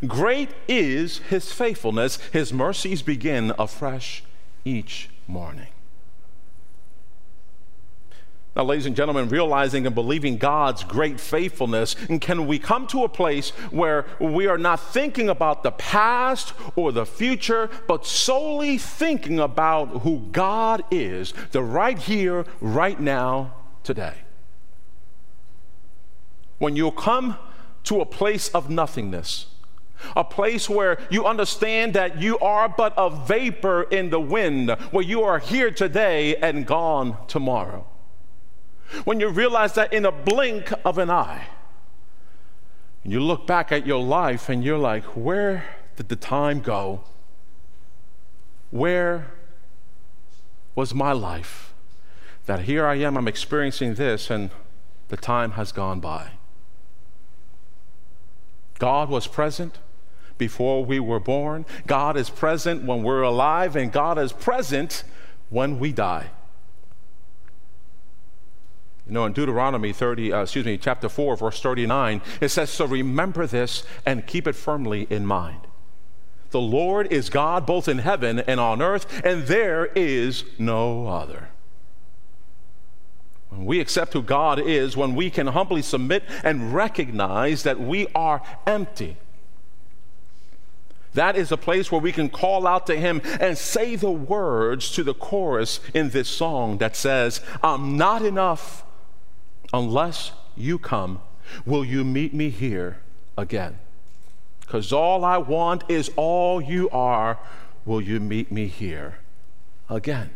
Great 0.06 0.50
is 0.68 1.20
His 1.30 1.52
faithfulness, 1.52 2.18
His 2.32 2.54
mercies 2.54 3.02
begin 3.02 3.54
afresh 3.58 4.24
each 4.64 5.10
morning. 5.28 5.68
Now, 8.56 8.64
ladies 8.64 8.86
and 8.86 8.96
gentlemen, 8.96 9.28
realizing 9.28 9.86
and 9.86 9.94
believing 9.94 10.38
God's 10.38 10.84
great 10.84 11.20
faithfulness, 11.20 11.96
and 12.08 12.22
can 12.22 12.48
we 12.48 12.58
come 12.58 12.88
to 12.88 13.04
a 13.04 13.10
place 13.10 13.50
where 13.70 14.06
we 14.20 14.48
are 14.48 14.58
not 14.58 14.80
thinking 14.80 15.28
about 15.28 15.64
the 15.64 15.72
past 15.72 16.54
or 16.76 16.94
the 16.94 17.06
future, 17.06 17.70
but 17.88 18.06
solely 18.06 18.78
thinking 18.78 19.40
about 19.40 20.04
who 20.04 20.30
God 20.32 20.84
is, 20.90 21.34
the 21.52 21.62
right 21.62 21.98
here, 21.98 22.46
right 22.62 23.00
now, 23.00 23.54
today? 23.84 24.16
when 26.58 26.76
you 26.76 26.92
come 26.92 27.38
to 27.84 28.02
a 28.02 28.06
place 28.06 28.50
of 28.50 28.70
nothingness, 28.70 29.48
a 30.16 30.24
place 30.24 30.70
where 30.70 30.98
you 31.10 31.26
understand 31.26 31.94
that 31.94 32.22
you 32.22 32.38
are 32.40 32.68
but 32.68 32.94
a 32.98 33.10
vapor 33.10 33.84
in 33.84 34.10
the 34.10 34.20
wind, 34.20 34.70
where 34.92 35.04
you 35.04 35.24
are 35.24 35.40
here 35.40 35.72
today 35.72 36.36
and 36.38 36.66
gone 36.66 37.18
tomorrow. 37.28 37.86
When 39.04 39.20
you 39.20 39.30
realize 39.30 39.74
that 39.74 39.94
in 39.94 40.06
a 40.06 40.12
blink 40.12 40.72
of 40.84 40.98
an 40.98 41.10
eye, 41.10 41.48
and 43.04 43.14
you 43.14 43.20
look 43.20 43.46
back 43.46 43.72
at 43.72 43.86
your 43.86 44.04
life 44.04 44.50
and 44.50 44.64
you're 44.64 44.78
like, 44.78 45.04
where 45.04 45.64
did 45.96 46.10
the 46.10 46.16
time 46.16 46.60
go? 46.60 47.02
Where 48.72 49.32
was 50.74 50.94
my 50.94 51.12
life? 51.12 51.74
That 52.48 52.62
here 52.62 52.86
I 52.86 52.96
am, 52.96 53.18
I'm 53.18 53.28
experiencing 53.28 53.96
this, 53.96 54.30
and 54.30 54.50
the 55.10 55.18
time 55.18 55.52
has 55.52 55.72
gone 55.72 56.00
by. 56.00 56.32
God 58.80 59.10
was 59.10 59.28
present 59.28 59.78
before 60.38 60.84
we 60.84 61.00
were 61.00 61.20
born. 61.20 61.66
God 61.88 62.18
is 62.18 62.30
present 62.30 62.84
when 62.84 63.04
we're 63.04 63.22
alive, 63.22 63.76
and 63.76 63.92
God 63.92 64.18
is 64.18 64.34
present 64.34 65.04
when 65.50 65.80
we 65.80 65.92
die. 65.92 66.32
You 69.08 69.14
know, 69.14 69.26
in 69.26 69.34
Deuteronomy 69.34 69.94
30, 69.94 70.34
uh, 70.34 70.42
excuse 70.42 70.66
me, 70.66 70.78
chapter 70.78 71.10
4, 71.10 71.38
verse 71.38 71.62
39, 71.62 72.22
it 72.42 72.50
says, 72.50 72.72
So 72.72 72.86
remember 72.86 73.46
this 73.46 73.84
and 74.06 74.26
keep 74.26 74.48
it 74.48 74.56
firmly 74.56 75.06
in 75.10 75.26
mind. 75.26 75.68
The 76.50 76.62
Lord 76.62 77.12
is 77.12 77.30
God 77.30 77.66
both 77.66 77.88
in 77.88 78.00
heaven 78.00 78.40
and 78.40 78.60
on 78.60 78.82
earth, 78.82 79.22
and 79.24 79.44
there 79.44 79.88
is 79.88 80.44
no 80.58 81.08
other. 81.08 81.50
When 83.50 83.66
we 83.66 83.80
accept 83.80 84.14
who 84.14 84.24
God 84.24 84.60
is, 84.60 84.98
when 84.98 85.16
we 85.16 85.30
can 85.30 85.48
humbly 85.48 85.82
submit 85.82 86.24
and 86.44 86.74
recognize 86.74 87.64
that 87.64 87.80
we 87.80 88.08
are 88.16 88.42
empty, 88.66 89.18
that 91.14 91.38
is 91.38 91.52
a 91.52 91.58
place 91.58 91.92
where 91.92 92.02
we 92.02 92.12
can 92.12 92.30
call 92.30 92.66
out 92.66 92.88
to 92.88 92.96
Him 92.96 93.22
and 93.40 93.58
say 93.58 93.96
the 93.96 94.12
words 94.12 94.92
to 94.92 95.04
the 95.04 95.14
chorus 95.14 95.80
in 95.94 96.10
this 96.10 96.28
song 96.28 96.80
that 96.80 96.96
says, 96.96 97.40
I'm 97.64 97.98
not 97.98 98.22
enough 98.22 98.85
unless 99.76 100.32
you 100.56 100.80
come. 100.80 101.22
Will 101.66 101.84
you 101.84 102.04
meet 102.04 102.34
me 102.34 102.50
here 102.50 102.98
again? 103.38 103.78
Because 104.62 104.92
all 104.92 105.24
I 105.24 105.38
want 105.38 105.84
is 105.90 106.10
all 106.16 106.62
you 106.62 106.90
are. 106.90 107.38
Will 107.86 108.02
you 108.02 108.20
meet 108.20 108.52
me 108.52 108.68
here 108.68 109.20
again? 109.90 110.32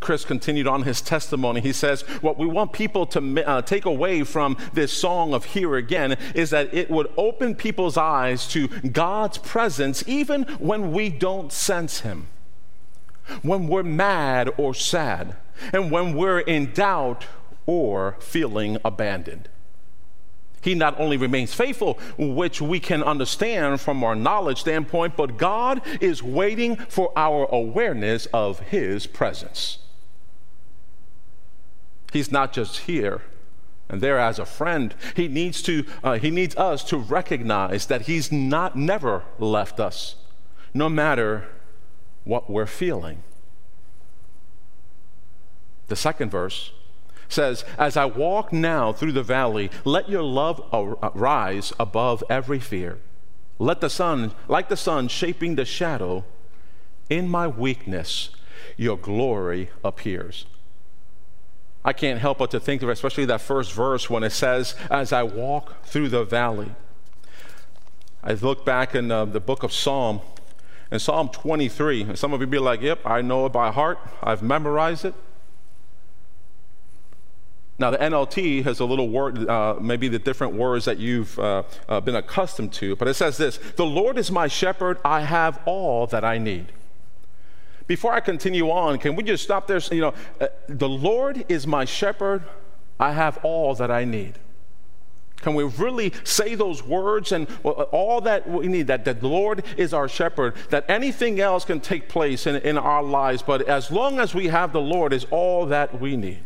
Chris 0.00 0.24
continued 0.24 0.66
on 0.66 0.82
his 0.82 1.00
testimony. 1.00 1.60
He 1.60 1.72
says, 1.72 2.02
What 2.20 2.36
we 2.36 2.46
want 2.46 2.72
people 2.72 3.06
to 3.06 3.44
uh, 3.48 3.62
take 3.62 3.86
away 3.86 4.22
from 4.24 4.56
this 4.74 4.92
song 4.92 5.32
of 5.32 5.46
Here 5.46 5.74
Again 5.76 6.16
is 6.34 6.50
that 6.50 6.72
it 6.74 6.90
would 6.90 7.10
open 7.16 7.54
people's 7.54 7.96
eyes 7.96 8.46
to 8.48 8.68
God's 8.68 9.38
presence 9.38 10.04
even 10.06 10.42
when 10.58 10.92
we 10.92 11.08
don't 11.08 11.50
sense 11.50 12.00
Him, 12.00 12.28
when 13.42 13.68
we're 13.68 13.82
mad 13.82 14.50
or 14.56 14.74
sad, 14.74 15.36
and 15.72 15.90
when 15.90 16.14
we're 16.16 16.40
in 16.40 16.72
doubt 16.72 17.26
or 17.66 18.16
feeling 18.20 18.78
abandoned. 18.84 19.48
He 20.62 20.74
not 20.74 20.98
only 20.98 21.16
remains 21.16 21.54
faithful, 21.54 21.98
which 22.18 22.60
we 22.60 22.80
can 22.80 23.02
understand 23.02 23.80
from 23.80 24.02
our 24.02 24.16
knowledge 24.16 24.60
standpoint, 24.60 25.16
but 25.16 25.36
God 25.36 25.80
is 26.00 26.22
waiting 26.24 26.76
for 26.76 27.12
our 27.16 27.46
awareness 27.52 28.26
of 28.32 28.58
His 28.60 29.06
presence. 29.06 29.78
He's 32.12 32.32
not 32.32 32.52
just 32.52 32.78
here 32.78 33.22
and 33.88 34.00
there 34.00 34.18
as 34.18 34.38
a 34.38 34.46
friend. 34.46 34.94
He 35.14 35.28
needs 35.28 35.62
to 35.62 35.84
uh, 36.02 36.18
he 36.18 36.30
needs 36.30 36.56
us 36.56 36.82
to 36.84 36.96
recognize 36.96 37.86
that 37.86 38.02
he's 38.02 38.32
not 38.32 38.76
never 38.76 39.22
left 39.38 39.78
us, 39.78 40.16
no 40.74 40.88
matter 40.88 41.46
what 42.26 42.50
we're 42.50 42.66
feeling. 42.66 43.22
The 45.86 45.96
second 45.96 46.30
verse 46.30 46.72
says, 47.28 47.64
As 47.78 47.96
I 47.96 48.04
walk 48.04 48.52
now 48.52 48.92
through 48.92 49.12
the 49.12 49.22
valley, 49.22 49.70
let 49.84 50.10
your 50.10 50.22
love 50.22 50.62
rise 51.14 51.72
above 51.80 52.22
every 52.28 52.60
fear. 52.60 52.98
Let 53.58 53.80
the 53.80 53.88
sun, 53.88 54.32
like 54.48 54.68
the 54.68 54.76
sun 54.76 55.08
shaping 55.08 55.54
the 55.54 55.64
shadow, 55.64 56.24
in 57.08 57.28
my 57.28 57.46
weakness, 57.46 58.30
your 58.76 58.98
glory 58.98 59.70
appears. 59.84 60.44
I 61.84 61.92
can't 61.92 62.18
help 62.18 62.38
but 62.38 62.50
to 62.50 62.58
think 62.58 62.82
of 62.82 62.88
especially 62.88 63.26
that 63.26 63.40
first 63.40 63.72
verse 63.72 64.10
when 64.10 64.24
it 64.24 64.30
says, 64.30 64.74
As 64.90 65.12
I 65.12 65.22
walk 65.22 65.84
through 65.84 66.08
the 66.08 66.24
valley. 66.24 66.72
I 68.24 68.32
look 68.32 68.66
back 68.66 68.96
in 68.96 69.12
uh, 69.12 69.24
the 69.26 69.38
book 69.38 69.62
of 69.62 69.72
Psalm, 69.72 70.20
in 70.90 70.98
Psalm 70.98 71.28
23, 71.28 72.02
and 72.02 72.18
some 72.18 72.32
of 72.32 72.40
you 72.40 72.46
be 72.46 72.58
like, 72.58 72.80
Yep, 72.80 73.00
I 73.04 73.22
know 73.22 73.46
it 73.46 73.52
by 73.52 73.70
heart, 73.70 73.98
I've 74.22 74.42
memorized 74.42 75.04
it. 75.04 75.14
Now, 77.78 77.90
the 77.90 77.98
NLT 77.98 78.64
has 78.64 78.80
a 78.80 78.86
little 78.86 79.10
word, 79.10 79.46
uh, 79.48 79.76
maybe 79.80 80.08
the 80.08 80.18
different 80.18 80.54
words 80.54 80.86
that 80.86 80.98
you've 80.98 81.38
uh, 81.38 81.64
uh, 81.88 82.00
been 82.00 82.16
accustomed 82.16 82.72
to, 82.74 82.96
but 82.96 83.06
it 83.06 83.14
says 83.14 83.36
this 83.36 83.58
The 83.76 83.84
Lord 83.84 84.16
is 84.16 84.30
my 84.30 84.48
shepherd, 84.48 84.98
I 85.04 85.20
have 85.22 85.60
all 85.66 86.06
that 86.06 86.24
I 86.24 86.38
need. 86.38 86.72
Before 87.86 88.12
I 88.12 88.20
continue 88.20 88.70
on, 88.70 88.98
can 88.98 89.14
we 89.14 89.22
just 89.22 89.44
stop 89.44 89.66
there? 89.66 89.78
You 89.92 90.00
know, 90.00 90.14
uh, 90.40 90.48
the 90.68 90.88
Lord 90.88 91.44
is 91.48 91.66
my 91.66 91.84
shepherd. 91.84 92.42
I 92.98 93.12
have 93.12 93.38
all 93.44 93.74
that 93.74 93.90
I 93.90 94.04
need. 94.04 94.38
Can 95.42 95.54
we 95.54 95.64
really 95.64 96.12
say 96.24 96.54
those 96.54 96.82
words 96.82 97.32
and 97.32 97.46
all 97.62 98.20
that 98.22 98.48
we 98.48 98.68
need? 98.68 98.86
That, 98.86 99.04
the 99.04 99.14
Lord 99.14 99.64
is 99.76 99.92
our 99.92 100.08
shepherd, 100.08 100.54
that 100.70 100.84
anything 100.88 101.40
else 101.40 101.64
can 101.64 101.80
take 101.80 102.08
place 102.08 102.46
in, 102.46 102.56
in 102.56 102.78
our 102.78 103.02
lives, 103.02 103.42
but 103.42 103.62
as 103.62 103.90
long 103.90 104.18
as 104.18 104.34
we 104.34 104.46
have 104.46 104.72
the 104.72 104.80
Lord, 104.80 105.12
is 105.12 105.26
all 105.30 105.66
that 105.66 106.00
we 106.00 106.16
need. 106.16 106.44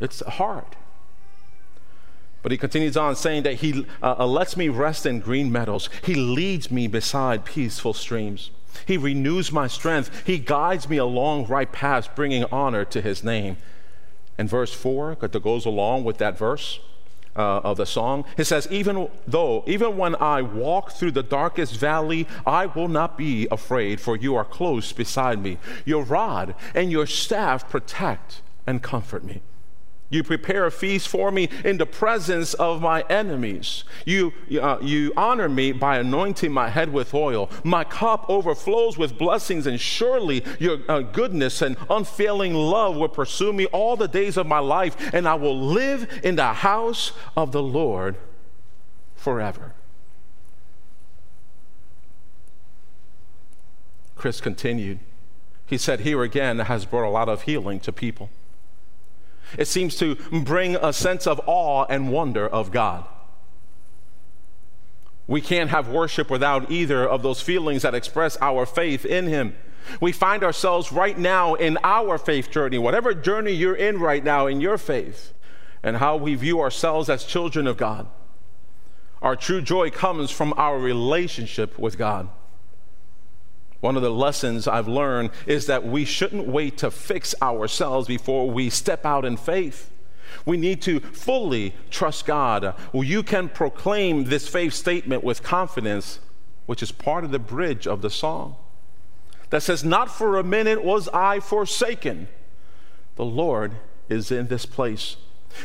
It's 0.00 0.20
hard. 0.26 0.64
But 2.42 2.52
he 2.52 2.58
continues 2.58 2.96
on 2.96 3.16
saying 3.16 3.42
that 3.42 3.56
he 3.56 3.86
uh, 4.02 4.26
lets 4.26 4.56
me 4.56 4.70
rest 4.70 5.04
in 5.04 5.20
green 5.20 5.52
meadows, 5.52 5.90
he 6.02 6.14
leads 6.14 6.70
me 6.70 6.86
beside 6.86 7.44
peaceful 7.44 7.92
streams. 7.92 8.50
He 8.86 8.96
renews 8.96 9.52
my 9.52 9.66
strength. 9.66 10.22
He 10.24 10.38
guides 10.38 10.88
me 10.88 10.96
along 10.96 11.46
right 11.46 11.70
paths, 11.70 12.08
bringing 12.14 12.44
honor 12.52 12.84
to 12.86 13.02
his 13.02 13.22
name. 13.22 13.56
And 14.38 14.48
verse 14.48 14.72
4 14.72 15.16
that 15.20 15.42
goes 15.42 15.66
along 15.66 16.04
with 16.04 16.18
that 16.18 16.38
verse 16.38 16.78
uh, 17.36 17.58
of 17.58 17.76
the 17.76 17.86
song, 17.86 18.24
it 18.36 18.44
says, 18.44 18.66
Even 18.70 19.08
though, 19.26 19.64
even 19.66 19.96
when 19.96 20.14
I 20.16 20.42
walk 20.42 20.92
through 20.92 21.12
the 21.12 21.22
darkest 21.22 21.76
valley, 21.76 22.26
I 22.46 22.66
will 22.66 22.88
not 22.88 23.16
be 23.16 23.46
afraid, 23.50 24.00
for 24.00 24.16
you 24.16 24.34
are 24.34 24.44
close 24.44 24.92
beside 24.92 25.42
me. 25.42 25.58
Your 25.84 26.02
rod 26.02 26.54
and 26.74 26.90
your 26.90 27.06
staff 27.06 27.68
protect 27.68 28.42
and 28.66 28.82
comfort 28.82 29.24
me. 29.24 29.42
You 30.10 30.24
prepare 30.24 30.66
a 30.66 30.72
feast 30.72 31.06
for 31.06 31.30
me 31.30 31.48
in 31.64 31.78
the 31.78 31.86
presence 31.86 32.52
of 32.54 32.82
my 32.82 33.02
enemies. 33.02 33.84
You, 34.04 34.32
uh, 34.60 34.78
you 34.82 35.12
honor 35.16 35.48
me 35.48 35.70
by 35.70 35.98
anointing 35.98 36.50
my 36.50 36.68
head 36.68 36.92
with 36.92 37.14
oil. 37.14 37.48
My 37.62 37.84
cup 37.84 38.28
overflows 38.28 38.98
with 38.98 39.16
blessings, 39.16 39.68
and 39.68 39.80
surely 39.80 40.44
your 40.58 40.78
uh, 40.88 41.02
goodness 41.02 41.62
and 41.62 41.76
unfailing 41.88 42.54
love 42.54 42.96
will 42.96 43.08
pursue 43.08 43.52
me 43.52 43.66
all 43.66 43.96
the 43.96 44.08
days 44.08 44.36
of 44.36 44.48
my 44.48 44.58
life, 44.58 44.96
and 45.14 45.28
I 45.28 45.34
will 45.34 45.58
live 45.58 46.20
in 46.24 46.34
the 46.34 46.54
house 46.54 47.12
of 47.36 47.52
the 47.52 47.62
Lord 47.62 48.16
forever. 49.14 49.74
Chris 54.16 54.40
continued. 54.40 54.98
He 55.66 55.78
said, 55.78 56.00
Here 56.00 56.22
again 56.24 56.58
has 56.58 56.84
brought 56.84 57.08
a 57.08 57.10
lot 57.10 57.28
of 57.28 57.42
healing 57.42 57.78
to 57.80 57.92
people. 57.92 58.28
It 59.58 59.66
seems 59.66 59.96
to 59.96 60.16
bring 60.30 60.76
a 60.76 60.92
sense 60.92 61.26
of 61.26 61.40
awe 61.46 61.86
and 61.88 62.12
wonder 62.12 62.46
of 62.46 62.70
God. 62.70 63.04
We 65.26 65.40
can't 65.40 65.70
have 65.70 65.88
worship 65.88 66.28
without 66.30 66.70
either 66.70 67.08
of 67.08 67.22
those 67.22 67.40
feelings 67.40 67.82
that 67.82 67.94
express 67.94 68.36
our 68.40 68.66
faith 68.66 69.04
in 69.04 69.26
Him. 69.28 69.54
We 70.00 70.12
find 70.12 70.42
ourselves 70.42 70.92
right 70.92 71.16
now 71.16 71.54
in 71.54 71.78
our 71.84 72.18
faith 72.18 72.50
journey, 72.50 72.78
whatever 72.78 73.14
journey 73.14 73.52
you're 73.52 73.76
in 73.76 74.00
right 74.00 74.22
now 74.22 74.46
in 74.46 74.60
your 74.60 74.76
faith, 74.76 75.32
and 75.82 75.96
how 75.96 76.16
we 76.16 76.34
view 76.34 76.60
ourselves 76.60 77.08
as 77.08 77.24
children 77.24 77.66
of 77.66 77.76
God. 77.76 78.08
Our 79.22 79.36
true 79.36 79.60
joy 79.60 79.90
comes 79.90 80.30
from 80.30 80.54
our 80.56 80.78
relationship 80.78 81.78
with 81.78 81.96
God. 81.96 82.28
One 83.80 83.96
of 83.96 84.02
the 84.02 84.10
lessons 84.10 84.68
I've 84.68 84.88
learned 84.88 85.30
is 85.46 85.66
that 85.66 85.86
we 85.86 86.04
shouldn't 86.04 86.46
wait 86.46 86.78
to 86.78 86.90
fix 86.90 87.34
ourselves 87.40 88.06
before 88.06 88.50
we 88.50 88.68
step 88.68 89.06
out 89.06 89.24
in 89.24 89.36
faith. 89.36 89.90
We 90.44 90.56
need 90.56 90.82
to 90.82 91.00
fully 91.00 91.74
trust 91.90 92.26
God. 92.26 92.74
Well, 92.92 93.04
you 93.04 93.22
can 93.22 93.48
proclaim 93.48 94.24
this 94.24 94.48
faith 94.48 94.74
statement 94.74 95.24
with 95.24 95.42
confidence, 95.42 96.20
which 96.66 96.82
is 96.82 96.92
part 96.92 97.24
of 97.24 97.30
the 97.30 97.38
bridge 97.38 97.86
of 97.86 98.02
the 98.02 98.10
song 98.10 98.56
that 99.50 99.62
says, 99.62 99.84
Not 99.84 100.10
for 100.10 100.38
a 100.38 100.44
minute 100.44 100.82
was 100.82 101.08
I 101.08 101.40
forsaken. 101.40 102.28
The 103.16 103.24
Lord 103.24 103.74
is 104.08 104.30
in 104.30 104.46
this 104.46 104.64
place. 104.64 105.16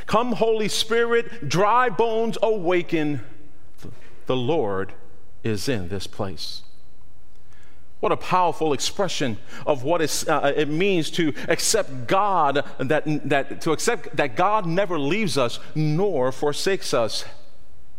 Come, 0.07 0.33
Holy 0.33 0.67
Spirit, 0.67 1.47
dry 1.47 1.89
bones 1.89 2.37
awaken. 2.41 3.21
The 4.25 4.35
Lord 4.35 4.93
is 5.43 5.69
in 5.69 5.89
this 5.89 6.07
place. 6.07 6.63
What 8.05 8.11
a 8.11 8.17
powerful 8.17 8.71
expression 8.71 9.39
of 9.65 9.81
what 9.81 9.99
uh, 10.29 10.53
it 10.55 10.69
means 10.69 11.09
to 11.09 11.33
accept 11.47 12.05
God, 12.05 12.63
that, 12.77 13.03
that, 13.27 13.61
to 13.61 13.71
accept 13.71 14.15
that 14.15 14.35
God 14.35 14.67
never 14.67 14.99
leaves 14.99 15.39
us 15.39 15.59
nor 15.73 16.31
forsakes 16.31 16.93
us 16.93 17.25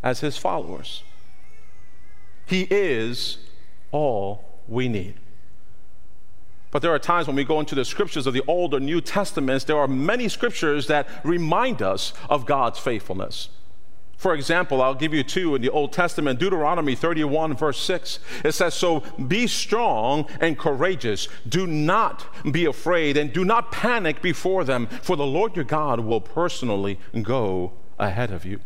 as 0.04 0.20
his 0.20 0.38
followers. 0.38 1.02
He 2.44 2.68
is 2.70 3.38
all 3.90 4.44
we 4.68 4.86
need. 4.86 5.14
But 6.70 6.82
there 6.82 6.94
are 6.94 7.00
times 7.00 7.26
when 7.26 7.34
we 7.34 7.42
go 7.42 7.58
into 7.58 7.74
the 7.74 7.84
scriptures 7.84 8.28
of 8.28 8.32
the 8.32 8.44
Old 8.46 8.74
or 8.74 8.78
New 8.78 9.00
Testaments, 9.00 9.64
there 9.64 9.76
are 9.76 9.88
many 9.88 10.28
scriptures 10.28 10.86
that 10.86 11.08
remind 11.24 11.82
us 11.82 12.12
of 12.30 12.46
God's 12.46 12.78
faithfulness. 12.78 13.48
For 14.16 14.34
example, 14.34 14.80
I'll 14.80 14.94
give 14.94 15.12
you 15.12 15.22
two 15.22 15.54
in 15.54 15.62
the 15.62 15.70
Old 15.70 15.92
Testament 15.92 16.40
Deuteronomy 16.40 16.94
31, 16.94 17.54
verse 17.54 17.78
6. 17.80 18.18
It 18.44 18.52
says, 18.52 18.74
So 18.74 19.00
be 19.28 19.46
strong 19.46 20.26
and 20.40 20.58
courageous. 20.58 21.28
Do 21.46 21.66
not 21.66 22.26
be 22.50 22.64
afraid 22.64 23.16
and 23.16 23.32
do 23.32 23.44
not 23.44 23.70
panic 23.70 24.22
before 24.22 24.64
them, 24.64 24.86
for 24.86 25.16
the 25.16 25.26
Lord 25.26 25.54
your 25.54 25.66
God 25.66 26.00
will 26.00 26.22
personally 26.22 26.98
go 27.22 27.72
ahead 27.98 28.30
of 28.30 28.46
you. 28.46 28.60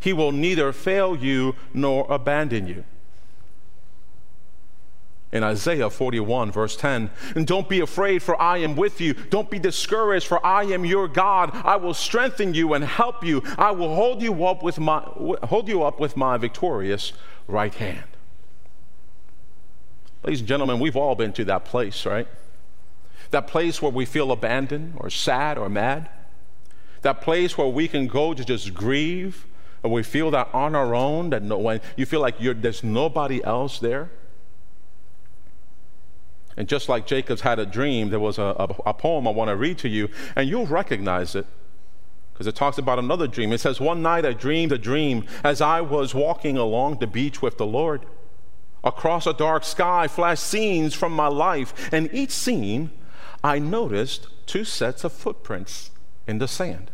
He 0.00 0.12
will 0.12 0.32
neither 0.32 0.72
fail 0.72 1.16
you 1.16 1.54
nor 1.74 2.10
abandon 2.10 2.66
you 2.66 2.84
in 5.32 5.42
Isaiah 5.42 5.88
41, 5.88 6.52
verse 6.52 6.76
10. 6.76 7.10
And 7.34 7.46
don't 7.46 7.68
be 7.68 7.80
afraid, 7.80 8.22
for 8.22 8.40
I 8.40 8.58
am 8.58 8.76
with 8.76 9.00
you. 9.00 9.14
Don't 9.14 9.50
be 9.50 9.58
discouraged, 9.58 10.26
for 10.26 10.44
I 10.44 10.64
am 10.64 10.84
your 10.84 11.08
God. 11.08 11.50
I 11.54 11.76
will 11.76 11.94
strengthen 11.94 12.52
you 12.52 12.74
and 12.74 12.84
help 12.84 13.24
you. 13.24 13.42
I 13.56 13.70
will 13.70 13.94
hold 13.94 14.22
you 14.22 14.44
up 14.44 14.62
with 14.62 14.78
my, 14.78 15.00
hold 15.44 15.68
you 15.68 15.82
up 15.82 15.98
with 15.98 16.16
my 16.16 16.36
victorious 16.36 17.14
right 17.48 17.74
hand. 17.74 18.04
Ladies 20.22 20.40
and 20.40 20.48
gentlemen, 20.48 20.78
we've 20.78 20.96
all 20.96 21.14
been 21.14 21.32
to 21.32 21.44
that 21.46 21.64
place, 21.64 22.04
right? 22.04 22.28
That 23.30 23.46
place 23.46 23.80
where 23.80 23.90
we 23.90 24.04
feel 24.04 24.30
abandoned 24.30 24.94
or 24.98 25.08
sad 25.08 25.56
or 25.56 25.68
mad. 25.70 26.10
That 27.00 27.22
place 27.22 27.56
where 27.56 27.66
we 27.66 27.88
can 27.88 28.06
go 28.06 28.34
to 28.34 28.44
just 28.44 28.74
grieve, 28.74 29.46
and 29.82 29.92
we 29.92 30.02
feel 30.02 30.30
that 30.30 30.48
on 30.52 30.76
our 30.76 30.94
own, 30.94 31.30
that 31.30 31.42
no, 31.42 31.58
when 31.58 31.80
you 31.96 32.06
feel 32.06 32.20
like 32.20 32.36
there's 32.38 32.84
nobody 32.84 33.42
else 33.42 33.78
there. 33.78 34.10
And 36.56 36.68
just 36.68 36.88
like 36.88 37.06
Jacob's 37.06 37.40
had 37.40 37.58
a 37.58 37.66
dream, 37.66 38.10
there 38.10 38.20
was 38.20 38.38
a, 38.38 38.54
a, 38.58 38.90
a 38.90 38.94
poem 38.94 39.26
I 39.26 39.30
want 39.30 39.48
to 39.48 39.56
read 39.56 39.78
to 39.78 39.88
you, 39.88 40.08
and 40.36 40.48
you'll 40.48 40.66
recognize 40.66 41.34
it 41.34 41.46
because 42.32 42.46
it 42.46 42.54
talks 42.54 42.78
about 42.78 42.98
another 42.98 43.26
dream. 43.26 43.52
It 43.52 43.60
says, 43.60 43.80
One 43.80 44.02
night 44.02 44.24
I 44.26 44.32
dreamed 44.32 44.72
a 44.72 44.78
dream 44.78 45.24
as 45.42 45.60
I 45.60 45.80
was 45.80 46.14
walking 46.14 46.56
along 46.56 46.98
the 46.98 47.06
beach 47.06 47.40
with 47.40 47.58
the 47.58 47.66
Lord. 47.66 48.04
Across 48.84 49.26
a 49.26 49.32
dark 49.32 49.64
sky 49.64 50.08
flashed 50.08 50.42
scenes 50.42 50.94
from 50.94 51.12
my 51.12 51.28
life, 51.28 51.92
and 51.92 52.12
each 52.12 52.32
scene 52.32 52.90
I 53.44 53.58
noticed 53.58 54.28
two 54.46 54.64
sets 54.64 55.04
of 55.04 55.12
footprints 55.12 55.90
in 56.26 56.38
the 56.38 56.48
sand 56.48 56.90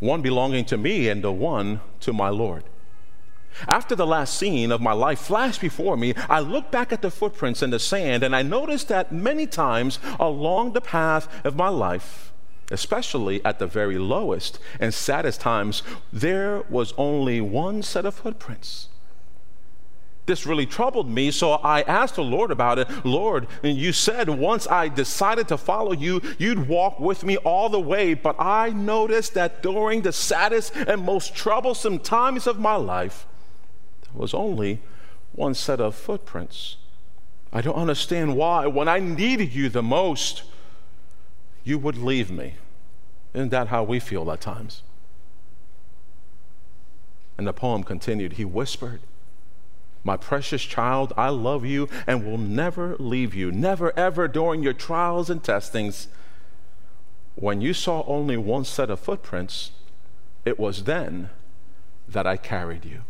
one 0.00 0.22
belonging 0.22 0.64
to 0.66 0.76
me 0.76 1.08
and 1.08 1.22
the 1.22 1.32
one 1.32 1.80
to 2.00 2.12
my 2.12 2.28
Lord. 2.28 2.64
After 3.68 3.94
the 3.94 4.06
last 4.06 4.38
scene 4.38 4.72
of 4.72 4.80
my 4.80 4.92
life 4.92 5.18
flashed 5.20 5.60
before 5.60 5.96
me, 5.96 6.14
I 6.28 6.40
looked 6.40 6.70
back 6.70 6.92
at 6.92 7.02
the 7.02 7.10
footprints 7.10 7.62
in 7.62 7.70
the 7.70 7.78
sand 7.78 8.22
and 8.22 8.34
I 8.34 8.42
noticed 8.42 8.88
that 8.88 9.12
many 9.12 9.46
times 9.46 9.98
along 10.18 10.72
the 10.72 10.80
path 10.80 11.28
of 11.44 11.56
my 11.56 11.68
life, 11.68 12.32
especially 12.70 13.44
at 13.44 13.58
the 13.58 13.66
very 13.66 13.98
lowest 13.98 14.58
and 14.80 14.92
saddest 14.92 15.40
times, 15.40 15.82
there 16.12 16.62
was 16.70 16.94
only 16.96 17.40
one 17.40 17.82
set 17.82 18.06
of 18.06 18.14
footprints. 18.14 18.88
This 20.24 20.46
really 20.46 20.66
troubled 20.66 21.10
me, 21.10 21.32
so 21.32 21.54
I 21.54 21.82
asked 21.82 22.14
the 22.14 22.22
Lord 22.22 22.52
about 22.52 22.78
it. 22.78 22.88
Lord, 23.04 23.48
and 23.64 23.76
you 23.76 23.92
said 23.92 24.28
once 24.28 24.68
I 24.68 24.88
decided 24.88 25.48
to 25.48 25.58
follow 25.58 25.92
you, 25.92 26.22
you'd 26.38 26.68
walk 26.68 27.00
with 27.00 27.24
me 27.24 27.38
all 27.38 27.68
the 27.68 27.80
way, 27.80 28.14
but 28.14 28.36
I 28.38 28.70
noticed 28.70 29.34
that 29.34 29.62
during 29.62 30.02
the 30.02 30.12
saddest 30.12 30.76
and 30.76 31.02
most 31.02 31.34
troublesome 31.34 31.98
times 31.98 32.46
of 32.46 32.60
my 32.60 32.76
life, 32.76 33.26
was 34.14 34.34
only 34.34 34.80
one 35.32 35.54
set 35.54 35.80
of 35.80 35.94
footprints. 35.94 36.76
I 37.52 37.60
don't 37.60 37.76
understand 37.76 38.36
why, 38.36 38.66
when 38.66 38.88
I 38.88 38.98
needed 38.98 39.54
you 39.54 39.68
the 39.68 39.82
most, 39.82 40.42
you 41.64 41.78
would 41.78 41.96
leave 41.96 42.30
me. 42.30 42.54
Isn't 43.34 43.50
that 43.50 43.68
how 43.68 43.82
we 43.82 44.00
feel 44.00 44.30
at 44.30 44.40
times? 44.40 44.82
And 47.38 47.46
the 47.46 47.52
poem 47.52 47.82
continued 47.82 48.34
He 48.34 48.44
whispered, 48.44 49.00
My 50.04 50.16
precious 50.16 50.62
child, 50.62 51.12
I 51.16 51.28
love 51.28 51.64
you 51.64 51.88
and 52.06 52.24
will 52.24 52.38
never 52.38 52.96
leave 52.98 53.34
you, 53.34 53.50
never 53.50 53.92
ever 53.98 54.28
during 54.28 54.62
your 54.62 54.74
trials 54.74 55.30
and 55.30 55.42
testings. 55.42 56.08
When 57.34 57.60
you 57.60 57.72
saw 57.72 58.04
only 58.06 58.36
one 58.36 58.64
set 58.64 58.90
of 58.90 59.00
footprints, 59.00 59.70
it 60.44 60.58
was 60.58 60.84
then 60.84 61.30
that 62.08 62.26
I 62.26 62.36
carried 62.36 62.84
you. 62.84 63.02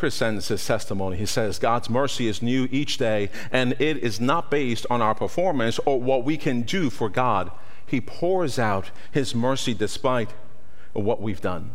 Chris 0.00 0.22
ends 0.22 0.48
his 0.48 0.66
testimony. 0.66 1.18
He 1.18 1.26
says, 1.26 1.58
God's 1.58 1.90
mercy 1.90 2.26
is 2.26 2.40
new 2.40 2.66
each 2.70 2.96
day, 2.96 3.28
and 3.52 3.72
it 3.78 3.98
is 3.98 4.18
not 4.18 4.50
based 4.50 4.86
on 4.88 5.02
our 5.02 5.14
performance 5.14 5.78
or 5.84 6.00
what 6.00 6.24
we 6.24 6.38
can 6.38 6.62
do 6.62 6.88
for 6.88 7.10
God. 7.10 7.50
He 7.84 8.00
pours 8.00 8.58
out 8.58 8.92
his 9.12 9.34
mercy 9.34 9.74
despite 9.74 10.30
what 10.94 11.20
we've 11.20 11.42
done. 11.42 11.72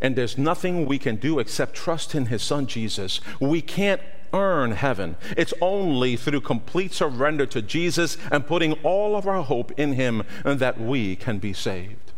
And 0.00 0.14
there's 0.14 0.38
nothing 0.38 0.86
we 0.86 1.00
can 1.00 1.16
do 1.16 1.40
except 1.40 1.74
trust 1.74 2.14
in 2.14 2.26
his 2.26 2.44
son 2.44 2.68
Jesus. 2.68 3.20
We 3.40 3.60
can't 3.60 4.00
earn 4.32 4.70
heaven. 4.70 5.16
It's 5.36 5.52
only 5.60 6.14
through 6.14 6.42
complete 6.42 6.92
surrender 6.92 7.44
to 7.46 7.60
Jesus 7.60 8.18
and 8.30 8.46
putting 8.46 8.74
all 8.84 9.16
of 9.16 9.26
our 9.26 9.42
hope 9.42 9.72
in 9.72 9.94
him 9.94 10.22
that 10.44 10.80
we 10.80 11.16
can 11.16 11.40
be 11.40 11.54
saved. 11.54 12.12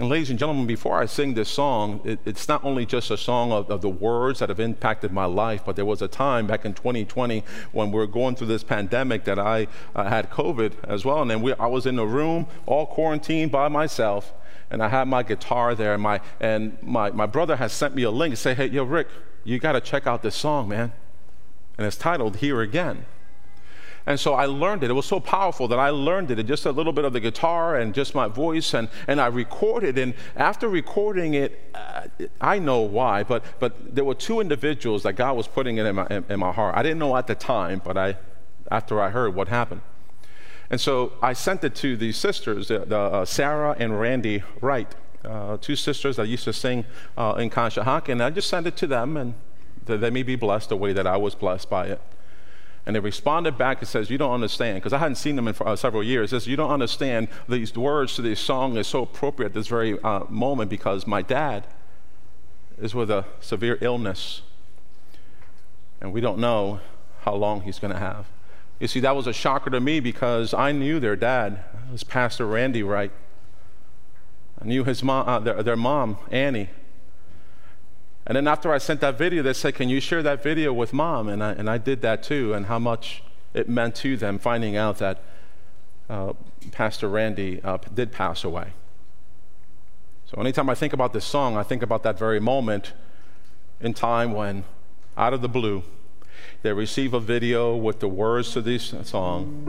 And, 0.00 0.08
ladies 0.08 0.30
and 0.30 0.38
gentlemen, 0.38 0.66
before 0.66 0.98
I 0.98 1.04
sing 1.04 1.34
this 1.34 1.50
song, 1.50 2.00
it, 2.04 2.20
it's 2.24 2.48
not 2.48 2.64
only 2.64 2.86
just 2.86 3.10
a 3.10 3.18
song 3.18 3.52
of, 3.52 3.70
of, 3.70 3.82
the 3.82 3.90
words 3.90 4.38
that 4.38 4.48
have 4.48 4.58
impacted 4.58 5.12
my 5.12 5.26
life, 5.26 5.62
but 5.66 5.76
there 5.76 5.84
was 5.84 6.00
a 6.00 6.08
time 6.08 6.46
back 6.46 6.64
in 6.64 6.72
2020 6.72 7.44
when 7.72 7.92
we 7.92 7.98
were 7.98 8.06
going 8.06 8.34
through 8.34 8.46
this 8.46 8.64
pandemic 8.64 9.24
that 9.24 9.38
I 9.38 9.66
uh, 9.94 10.08
had 10.08 10.30
COVID 10.30 10.72
as 10.84 11.04
well. 11.04 11.20
And 11.20 11.30
then 11.30 11.42
we, 11.42 11.52
I 11.52 11.66
was 11.66 11.84
in 11.84 11.98
a 11.98 12.06
room, 12.06 12.46
all 12.64 12.86
quarantined 12.86 13.52
by 13.52 13.68
myself, 13.68 14.32
and 14.70 14.82
I 14.82 14.88
had 14.88 15.06
my 15.06 15.22
guitar 15.22 15.74
there. 15.74 15.92
And 15.92 16.02
my, 16.02 16.22
and 16.40 16.82
my, 16.82 17.10
my 17.10 17.26
brother 17.26 17.56
has 17.56 17.70
sent 17.70 17.94
me 17.94 18.02
a 18.02 18.10
link 18.10 18.32
and 18.32 18.38
say, 18.38 18.54
Hey, 18.54 18.68
yo, 18.70 18.84
Rick, 18.84 19.08
you 19.44 19.58
got 19.58 19.72
to 19.72 19.82
check 19.82 20.06
out 20.06 20.22
this 20.22 20.34
song, 20.34 20.70
man. 20.70 20.94
And 21.76 21.86
it's 21.86 21.98
titled 21.98 22.36
Here 22.36 22.62
Again. 22.62 23.04
And 24.06 24.18
so 24.18 24.34
I 24.34 24.46
learned 24.46 24.82
it. 24.82 24.90
It 24.90 24.94
was 24.94 25.06
so 25.06 25.20
powerful 25.20 25.68
that 25.68 25.78
I 25.78 25.90
learned 25.90 26.30
it, 26.30 26.38
and 26.38 26.48
just 26.48 26.66
a 26.66 26.72
little 26.72 26.92
bit 26.92 27.04
of 27.04 27.12
the 27.12 27.20
guitar 27.20 27.76
and 27.76 27.94
just 27.94 28.14
my 28.14 28.28
voice, 28.28 28.74
and, 28.74 28.88
and 29.06 29.20
I 29.20 29.26
recorded. 29.26 29.98
And 29.98 30.14
after 30.36 30.68
recording 30.68 31.34
it, 31.34 31.58
uh, 31.74 32.06
I 32.40 32.58
know 32.58 32.80
why, 32.80 33.22
but, 33.22 33.44
but 33.58 33.94
there 33.94 34.04
were 34.04 34.14
two 34.14 34.40
individuals 34.40 35.02
that 35.02 35.14
God 35.14 35.36
was 35.36 35.46
putting 35.46 35.76
in 35.78 35.94
my, 35.94 36.06
in, 36.08 36.24
in 36.28 36.40
my 36.40 36.52
heart. 36.52 36.76
I 36.76 36.82
didn't 36.82 36.98
know 36.98 37.16
at 37.16 37.26
the 37.26 37.34
time, 37.34 37.82
but 37.84 37.96
I, 37.96 38.16
after 38.70 39.00
I 39.00 39.10
heard 39.10 39.34
what 39.34 39.48
happened. 39.48 39.82
And 40.70 40.80
so 40.80 41.12
I 41.20 41.32
sent 41.32 41.64
it 41.64 41.74
to 41.76 41.96
these 41.96 42.16
sisters, 42.16 42.68
the, 42.68 42.80
the 42.80 42.98
uh, 42.98 43.24
Sarah 43.24 43.74
and 43.78 44.00
Randy 44.00 44.42
Wright, 44.60 44.94
uh, 45.24 45.58
two 45.60 45.76
sisters 45.76 46.16
that 46.16 46.28
used 46.28 46.44
to 46.44 46.52
sing 46.52 46.84
uh, 47.18 47.34
in 47.38 47.50
Conshohocken, 47.50 48.12
and 48.12 48.22
I 48.22 48.30
just 48.30 48.48
sent 48.48 48.66
it 48.66 48.76
to 48.76 48.86
them, 48.86 49.16
and 49.16 49.34
that 49.86 49.98
they 49.98 50.10
may 50.10 50.22
be 50.22 50.36
blessed 50.36 50.68
the 50.68 50.76
way 50.76 50.92
that 50.92 51.06
I 51.06 51.16
was 51.16 51.34
blessed 51.34 51.68
by 51.68 51.86
it. 51.86 52.00
And 52.86 52.96
they 52.96 53.00
responded 53.00 53.58
back 53.58 53.78
and 53.80 53.88
says, 53.88 54.10
You 54.10 54.18
don't 54.18 54.32
understand, 54.32 54.76
because 54.76 54.92
I 54.92 54.98
hadn't 54.98 55.16
seen 55.16 55.36
them 55.36 55.48
in 55.48 55.54
uh, 55.60 55.76
several 55.76 56.02
years. 56.02 56.30
Says, 56.30 56.46
You 56.46 56.56
don't 56.56 56.70
understand 56.70 57.28
these 57.48 57.76
words 57.76 58.14
to 58.16 58.22
this 58.22 58.40
song 58.40 58.76
is 58.76 58.86
so 58.86 59.02
appropriate 59.02 59.48
at 59.50 59.54
this 59.54 59.68
very 59.68 60.00
uh, 60.02 60.24
moment 60.28 60.70
because 60.70 61.06
my 61.06 61.22
dad 61.22 61.66
is 62.80 62.94
with 62.94 63.10
a 63.10 63.26
severe 63.40 63.76
illness. 63.80 64.42
And 66.00 66.12
we 66.12 66.20
don't 66.20 66.38
know 66.38 66.80
how 67.22 67.34
long 67.34 67.62
he's 67.62 67.78
going 67.78 67.92
to 67.92 67.98
have. 67.98 68.26
You 68.78 68.88
see, 68.88 69.00
that 69.00 69.14
was 69.14 69.26
a 69.26 69.32
shocker 69.32 69.68
to 69.68 69.80
me 69.80 70.00
because 70.00 70.54
I 70.54 70.72
knew 70.72 70.98
their 70.98 71.16
dad. 71.16 71.62
It 71.88 71.92
was 71.92 72.02
Pastor 72.02 72.46
Randy 72.46 72.82
Wright. 72.82 73.12
I 74.60 74.64
knew 74.64 74.84
his 74.84 75.02
mom, 75.02 75.28
uh, 75.28 75.38
their, 75.40 75.62
their 75.62 75.76
mom, 75.76 76.16
Annie. 76.30 76.70
And 78.30 78.36
then 78.36 78.46
after 78.46 78.72
I 78.72 78.78
sent 78.78 79.00
that 79.00 79.18
video, 79.18 79.42
they 79.42 79.52
said, 79.52 79.74
Can 79.74 79.88
you 79.88 79.98
share 79.98 80.22
that 80.22 80.40
video 80.40 80.72
with 80.72 80.92
mom? 80.92 81.28
And 81.28 81.42
I, 81.42 81.50
and 81.50 81.68
I 81.68 81.78
did 81.78 82.00
that 82.02 82.22
too, 82.22 82.54
and 82.54 82.66
how 82.66 82.78
much 82.78 83.24
it 83.54 83.68
meant 83.68 83.96
to 83.96 84.16
them 84.16 84.38
finding 84.38 84.76
out 84.76 84.98
that 84.98 85.20
uh, 86.08 86.34
Pastor 86.70 87.08
Randy 87.08 87.60
uh, 87.64 87.78
did 87.92 88.12
pass 88.12 88.44
away. 88.44 88.68
So 90.26 90.40
anytime 90.40 90.70
I 90.70 90.76
think 90.76 90.92
about 90.92 91.12
this 91.12 91.24
song, 91.24 91.56
I 91.56 91.64
think 91.64 91.82
about 91.82 92.04
that 92.04 92.20
very 92.20 92.38
moment 92.38 92.92
in 93.80 93.94
time 93.94 94.32
when, 94.32 94.62
out 95.16 95.34
of 95.34 95.42
the 95.42 95.48
blue, 95.48 95.82
they 96.62 96.72
receive 96.72 97.12
a 97.14 97.20
video 97.20 97.74
with 97.74 97.98
the 97.98 98.06
words 98.06 98.52
to 98.52 98.60
this 98.60 98.94
song 99.02 99.64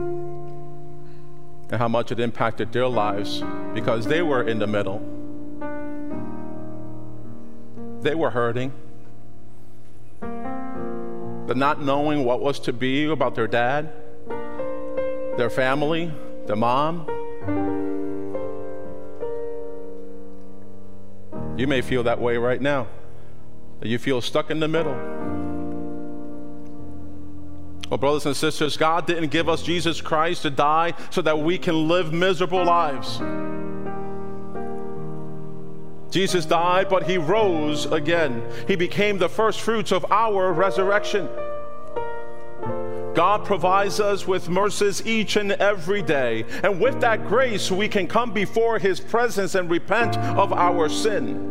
and 1.68 1.80
how 1.80 1.88
much 1.88 2.12
it 2.12 2.20
impacted 2.20 2.70
their 2.70 2.86
lives 2.86 3.42
because 3.74 4.06
they 4.06 4.22
were 4.22 4.46
in 4.46 4.60
the 4.60 4.68
middle. 4.68 5.21
They 8.02 8.14
were 8.16 8.30
hurting. 8.30 8.72
The 10.20 11.54
not 11.54 11.80
knowing 11.82 12.24
what 12.24 12.40
was 12.40 12.58
to 12.60 12.72
be 12.72 13.04
about 13.06 13.34
their 13.34 13.46
dad, 13.46 13.90
their 15.36 15.50
family, 15.50 16.12
their 16.46 16.56
mom. 16.56 17.06
You 21.56 21.66
may 21.66 21.80
feel 21.80 22.02
that 22.02 22.20
way 22.20 22.36
right 22.36 22.60
now. 22.60 22.88
That 23.80 23.88
you 23.88 23.98
feel 23.98 24.20
stuck 24.20 24.50
in 24.50 24.60
the 24.60 24.68
middle. 24.68 24.94
Well, 27.88 27.98
brothers 27.98 28.26
and 28.26 28.34
sisters, 28.34 28.76
God 28.76 29.06
didn't 29.06 29.30
give 29.30 29.48
us 29.48 29.62
Jesus 29.62 30.00
Christ 30.00 30.42
to 30.42 30.50
die 30.50 30.94
so 31.10 31.22
that 31.22 31.38
we 31.38 31.58
can 31.58 31.88
live 31.88 32.12
miserable 32.12 32.64
lives. 32.64 33.20
Jesus 36.12 36.44
died, 36.44 36.90
but 36.90 37.04
he 37.04 37.16
rose 37.16 37.86
again. 37.86 38.44
He 38.68 38.76
became 38.76 39.16
the 39.16 39.30
first 39.30 39.62
fruits 39.62 39.92
of 39.92 40.04
our 40.12 40.52
resurrection. 40.52 41.26
God 43.14 43.44
provides 43.44 43.98
us 43.98 44.26
with 44.26 44.48
mercies 44.48 45.06
each 45.06 45.36
and 45.36 45.52
every 45.52 46.02
day. 46.02 46.44
And 46.62 46.80
with 46.80 47.00
that 47.00 47.26
grace, 47.26 47.70
we 47.70 47.88
can 47.88 48.06
come 48.06 48.32
before 48.32 48.78
his 48.78 49.00
presence 49.00 49.54
and 49.54 49.70
repent 49.70 50.18
of 50.18 50.52
our 50.52 50.88
sin 50.90 51.48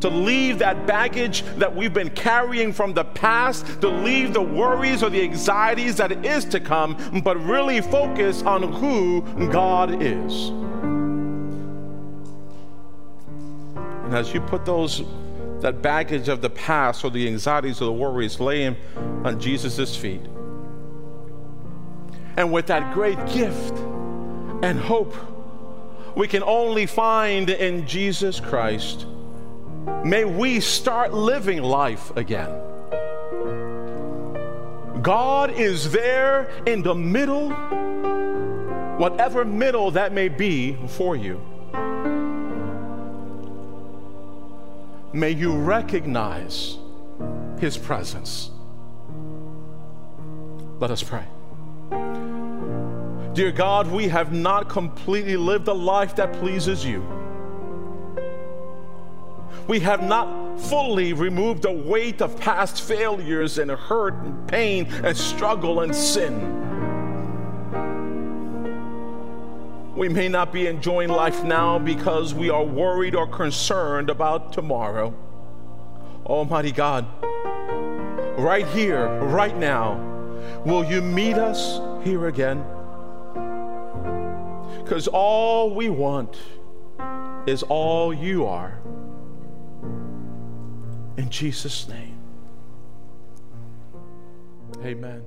to 0.00 0.10
leave 0.10 0.58
that 0.58 0.86
baggage 0.86 1.42
that 1.56 1.74
we've 1.74 1.94
been 1.94 2.10
carrying 2.10 2.72
from 2.72 2.92
the 2.92 3.04
past, 3.04 3.80
to 3.80 3.88
leave 3.88 4.34
the 4.34 4.42
worries 4.42 5.02
or 5.02 5.08
the 5.10 5.22
anxieties 5.22 5.96
that 5.96 6.24
is 6.24 6.44
to 6.44 6.60
come, 6.60 6.96
but 7.24 7.36
really 7.42 7.80
focus 7.80 8.42
on 8.42 8.62
who 8.74 9.22
God 9.50 10.02
is. 10.02 10.52
And 14.06 14.14
as 14.14 14.32
you 14.32 14.40
put 14.40 14.64
those 14.64 15.02
that 15.60 15.82
baggage 15.82 16.28
of 16.28 16.40
the 16.40 16.50
past 16.50 17.04
or 17.04 17.10
the 17.10 17.26
anxieties 17.28 17.80
or 17.80 17.86
the 17.86 17.92
worries 17.92 18.40
lay 18.40 18.68
laying 18.68 18.76
on 19.24 19.38
Jesus' 19.38 19.96
feet. 19.96 20.20
And 22.36 22.52
with 22.52 22.66
that 22.66 22.94
great 22.94 23.18
gift 23.26 23.76
and 24.62 24.78
hope 24.78 25.14
we 26.16 26.28
can 26.28 26.42
only 26.42 26.86
find 26.86 27.50
in 27.50 27.86
Jesus 27.86 28.40
Christ 28.40 29.06
May 30.04 30.24
we 30.24 30.60
start 30.60 31.12
living 31.12 31.62
life 31.62 32.16
again. 32.16 32.50
God 35.02 35.50
is 35.52 35.90
there 35.92 36.50
in 36.66 36.82
the 36.82 36.94
middle, 36.94 37.50
whatever 38.98 39.44
middle 39.44 39.92
that 39.92 40.12
may 40.12 40.28
be 40.28 40.76
for 40.88 41.14
you. 41.14 41.40
May 45.16 45.30
you 45.30 45.56
recognize 45.56 46.76
His 47.58 47.78
presence. 47.78 48.50
Let 50.78 50.90
us 50.90 51.02
pray. 51.02 51.24
Dear 53.32 53.50
God, 53.50 53.90
we 53.90 54.08
have 54.08 54.32
not 54.32 54.68
completely 54.68 55.36
lived 55.36 55.68
a 55.68 55.72
life 55.72 56.16
that 56.16 56.34
pleases 56.34 56.84
you 56.84 57.02
we 59.68 59.80
have 59.80 60.02
not 60.02 60.60
fully 60.60 61.12
removed 61.12 61.62
the 61.62 61.72
weight 61.72 62.22
of 62.22 62.38
past 62.38 62.82
failures 62.82 63.58
and 63.58 63.70
hurt 63.70 64.14
and 64.14 64.48
pain 64.48 64.86
and 65.02 65.16
struggle 65.16 65.80
and 65.80 65.94
sin. 65.94 66.65
We 69.96 70.10
may 70.10 70.28
not 70.28 70.52
be 70.52 70.66
enjoying 70.66 71.08
life 71.08 71.42
now 71.42 71.78
because 71.78 72.34
we 72.34 72.50
are 72.50 72.62
worried 72.62 73.14
or 73.14 73.26
concerned 73.26 74.10
about 74.10 74.52
tomorrow. 74.52 75.14
Almighty 76.26 76.70
God, 76.70 77.06
right 78.38 78.66
here, 78.68 79.08
right 79.20 79.56
now, 79.56 79.94
will 80.66 80.84
you 80.84 81.00
meet 81.00 81.36
us 81.38 81.80
here 82.04 82.26
again? 82.26 82.62
Because 84.82 85.08
all 85.08 85.74
we 85.74 85.88
want 85.88 86.36
is 87.46 87.62
all 87.62 88.12
you 88.12 88.44
are. 88.44 88.78
In 91.16 91.30
Jesus' 91.30 91.88
name. 91.88 92.18
Amen. 94.84 95.22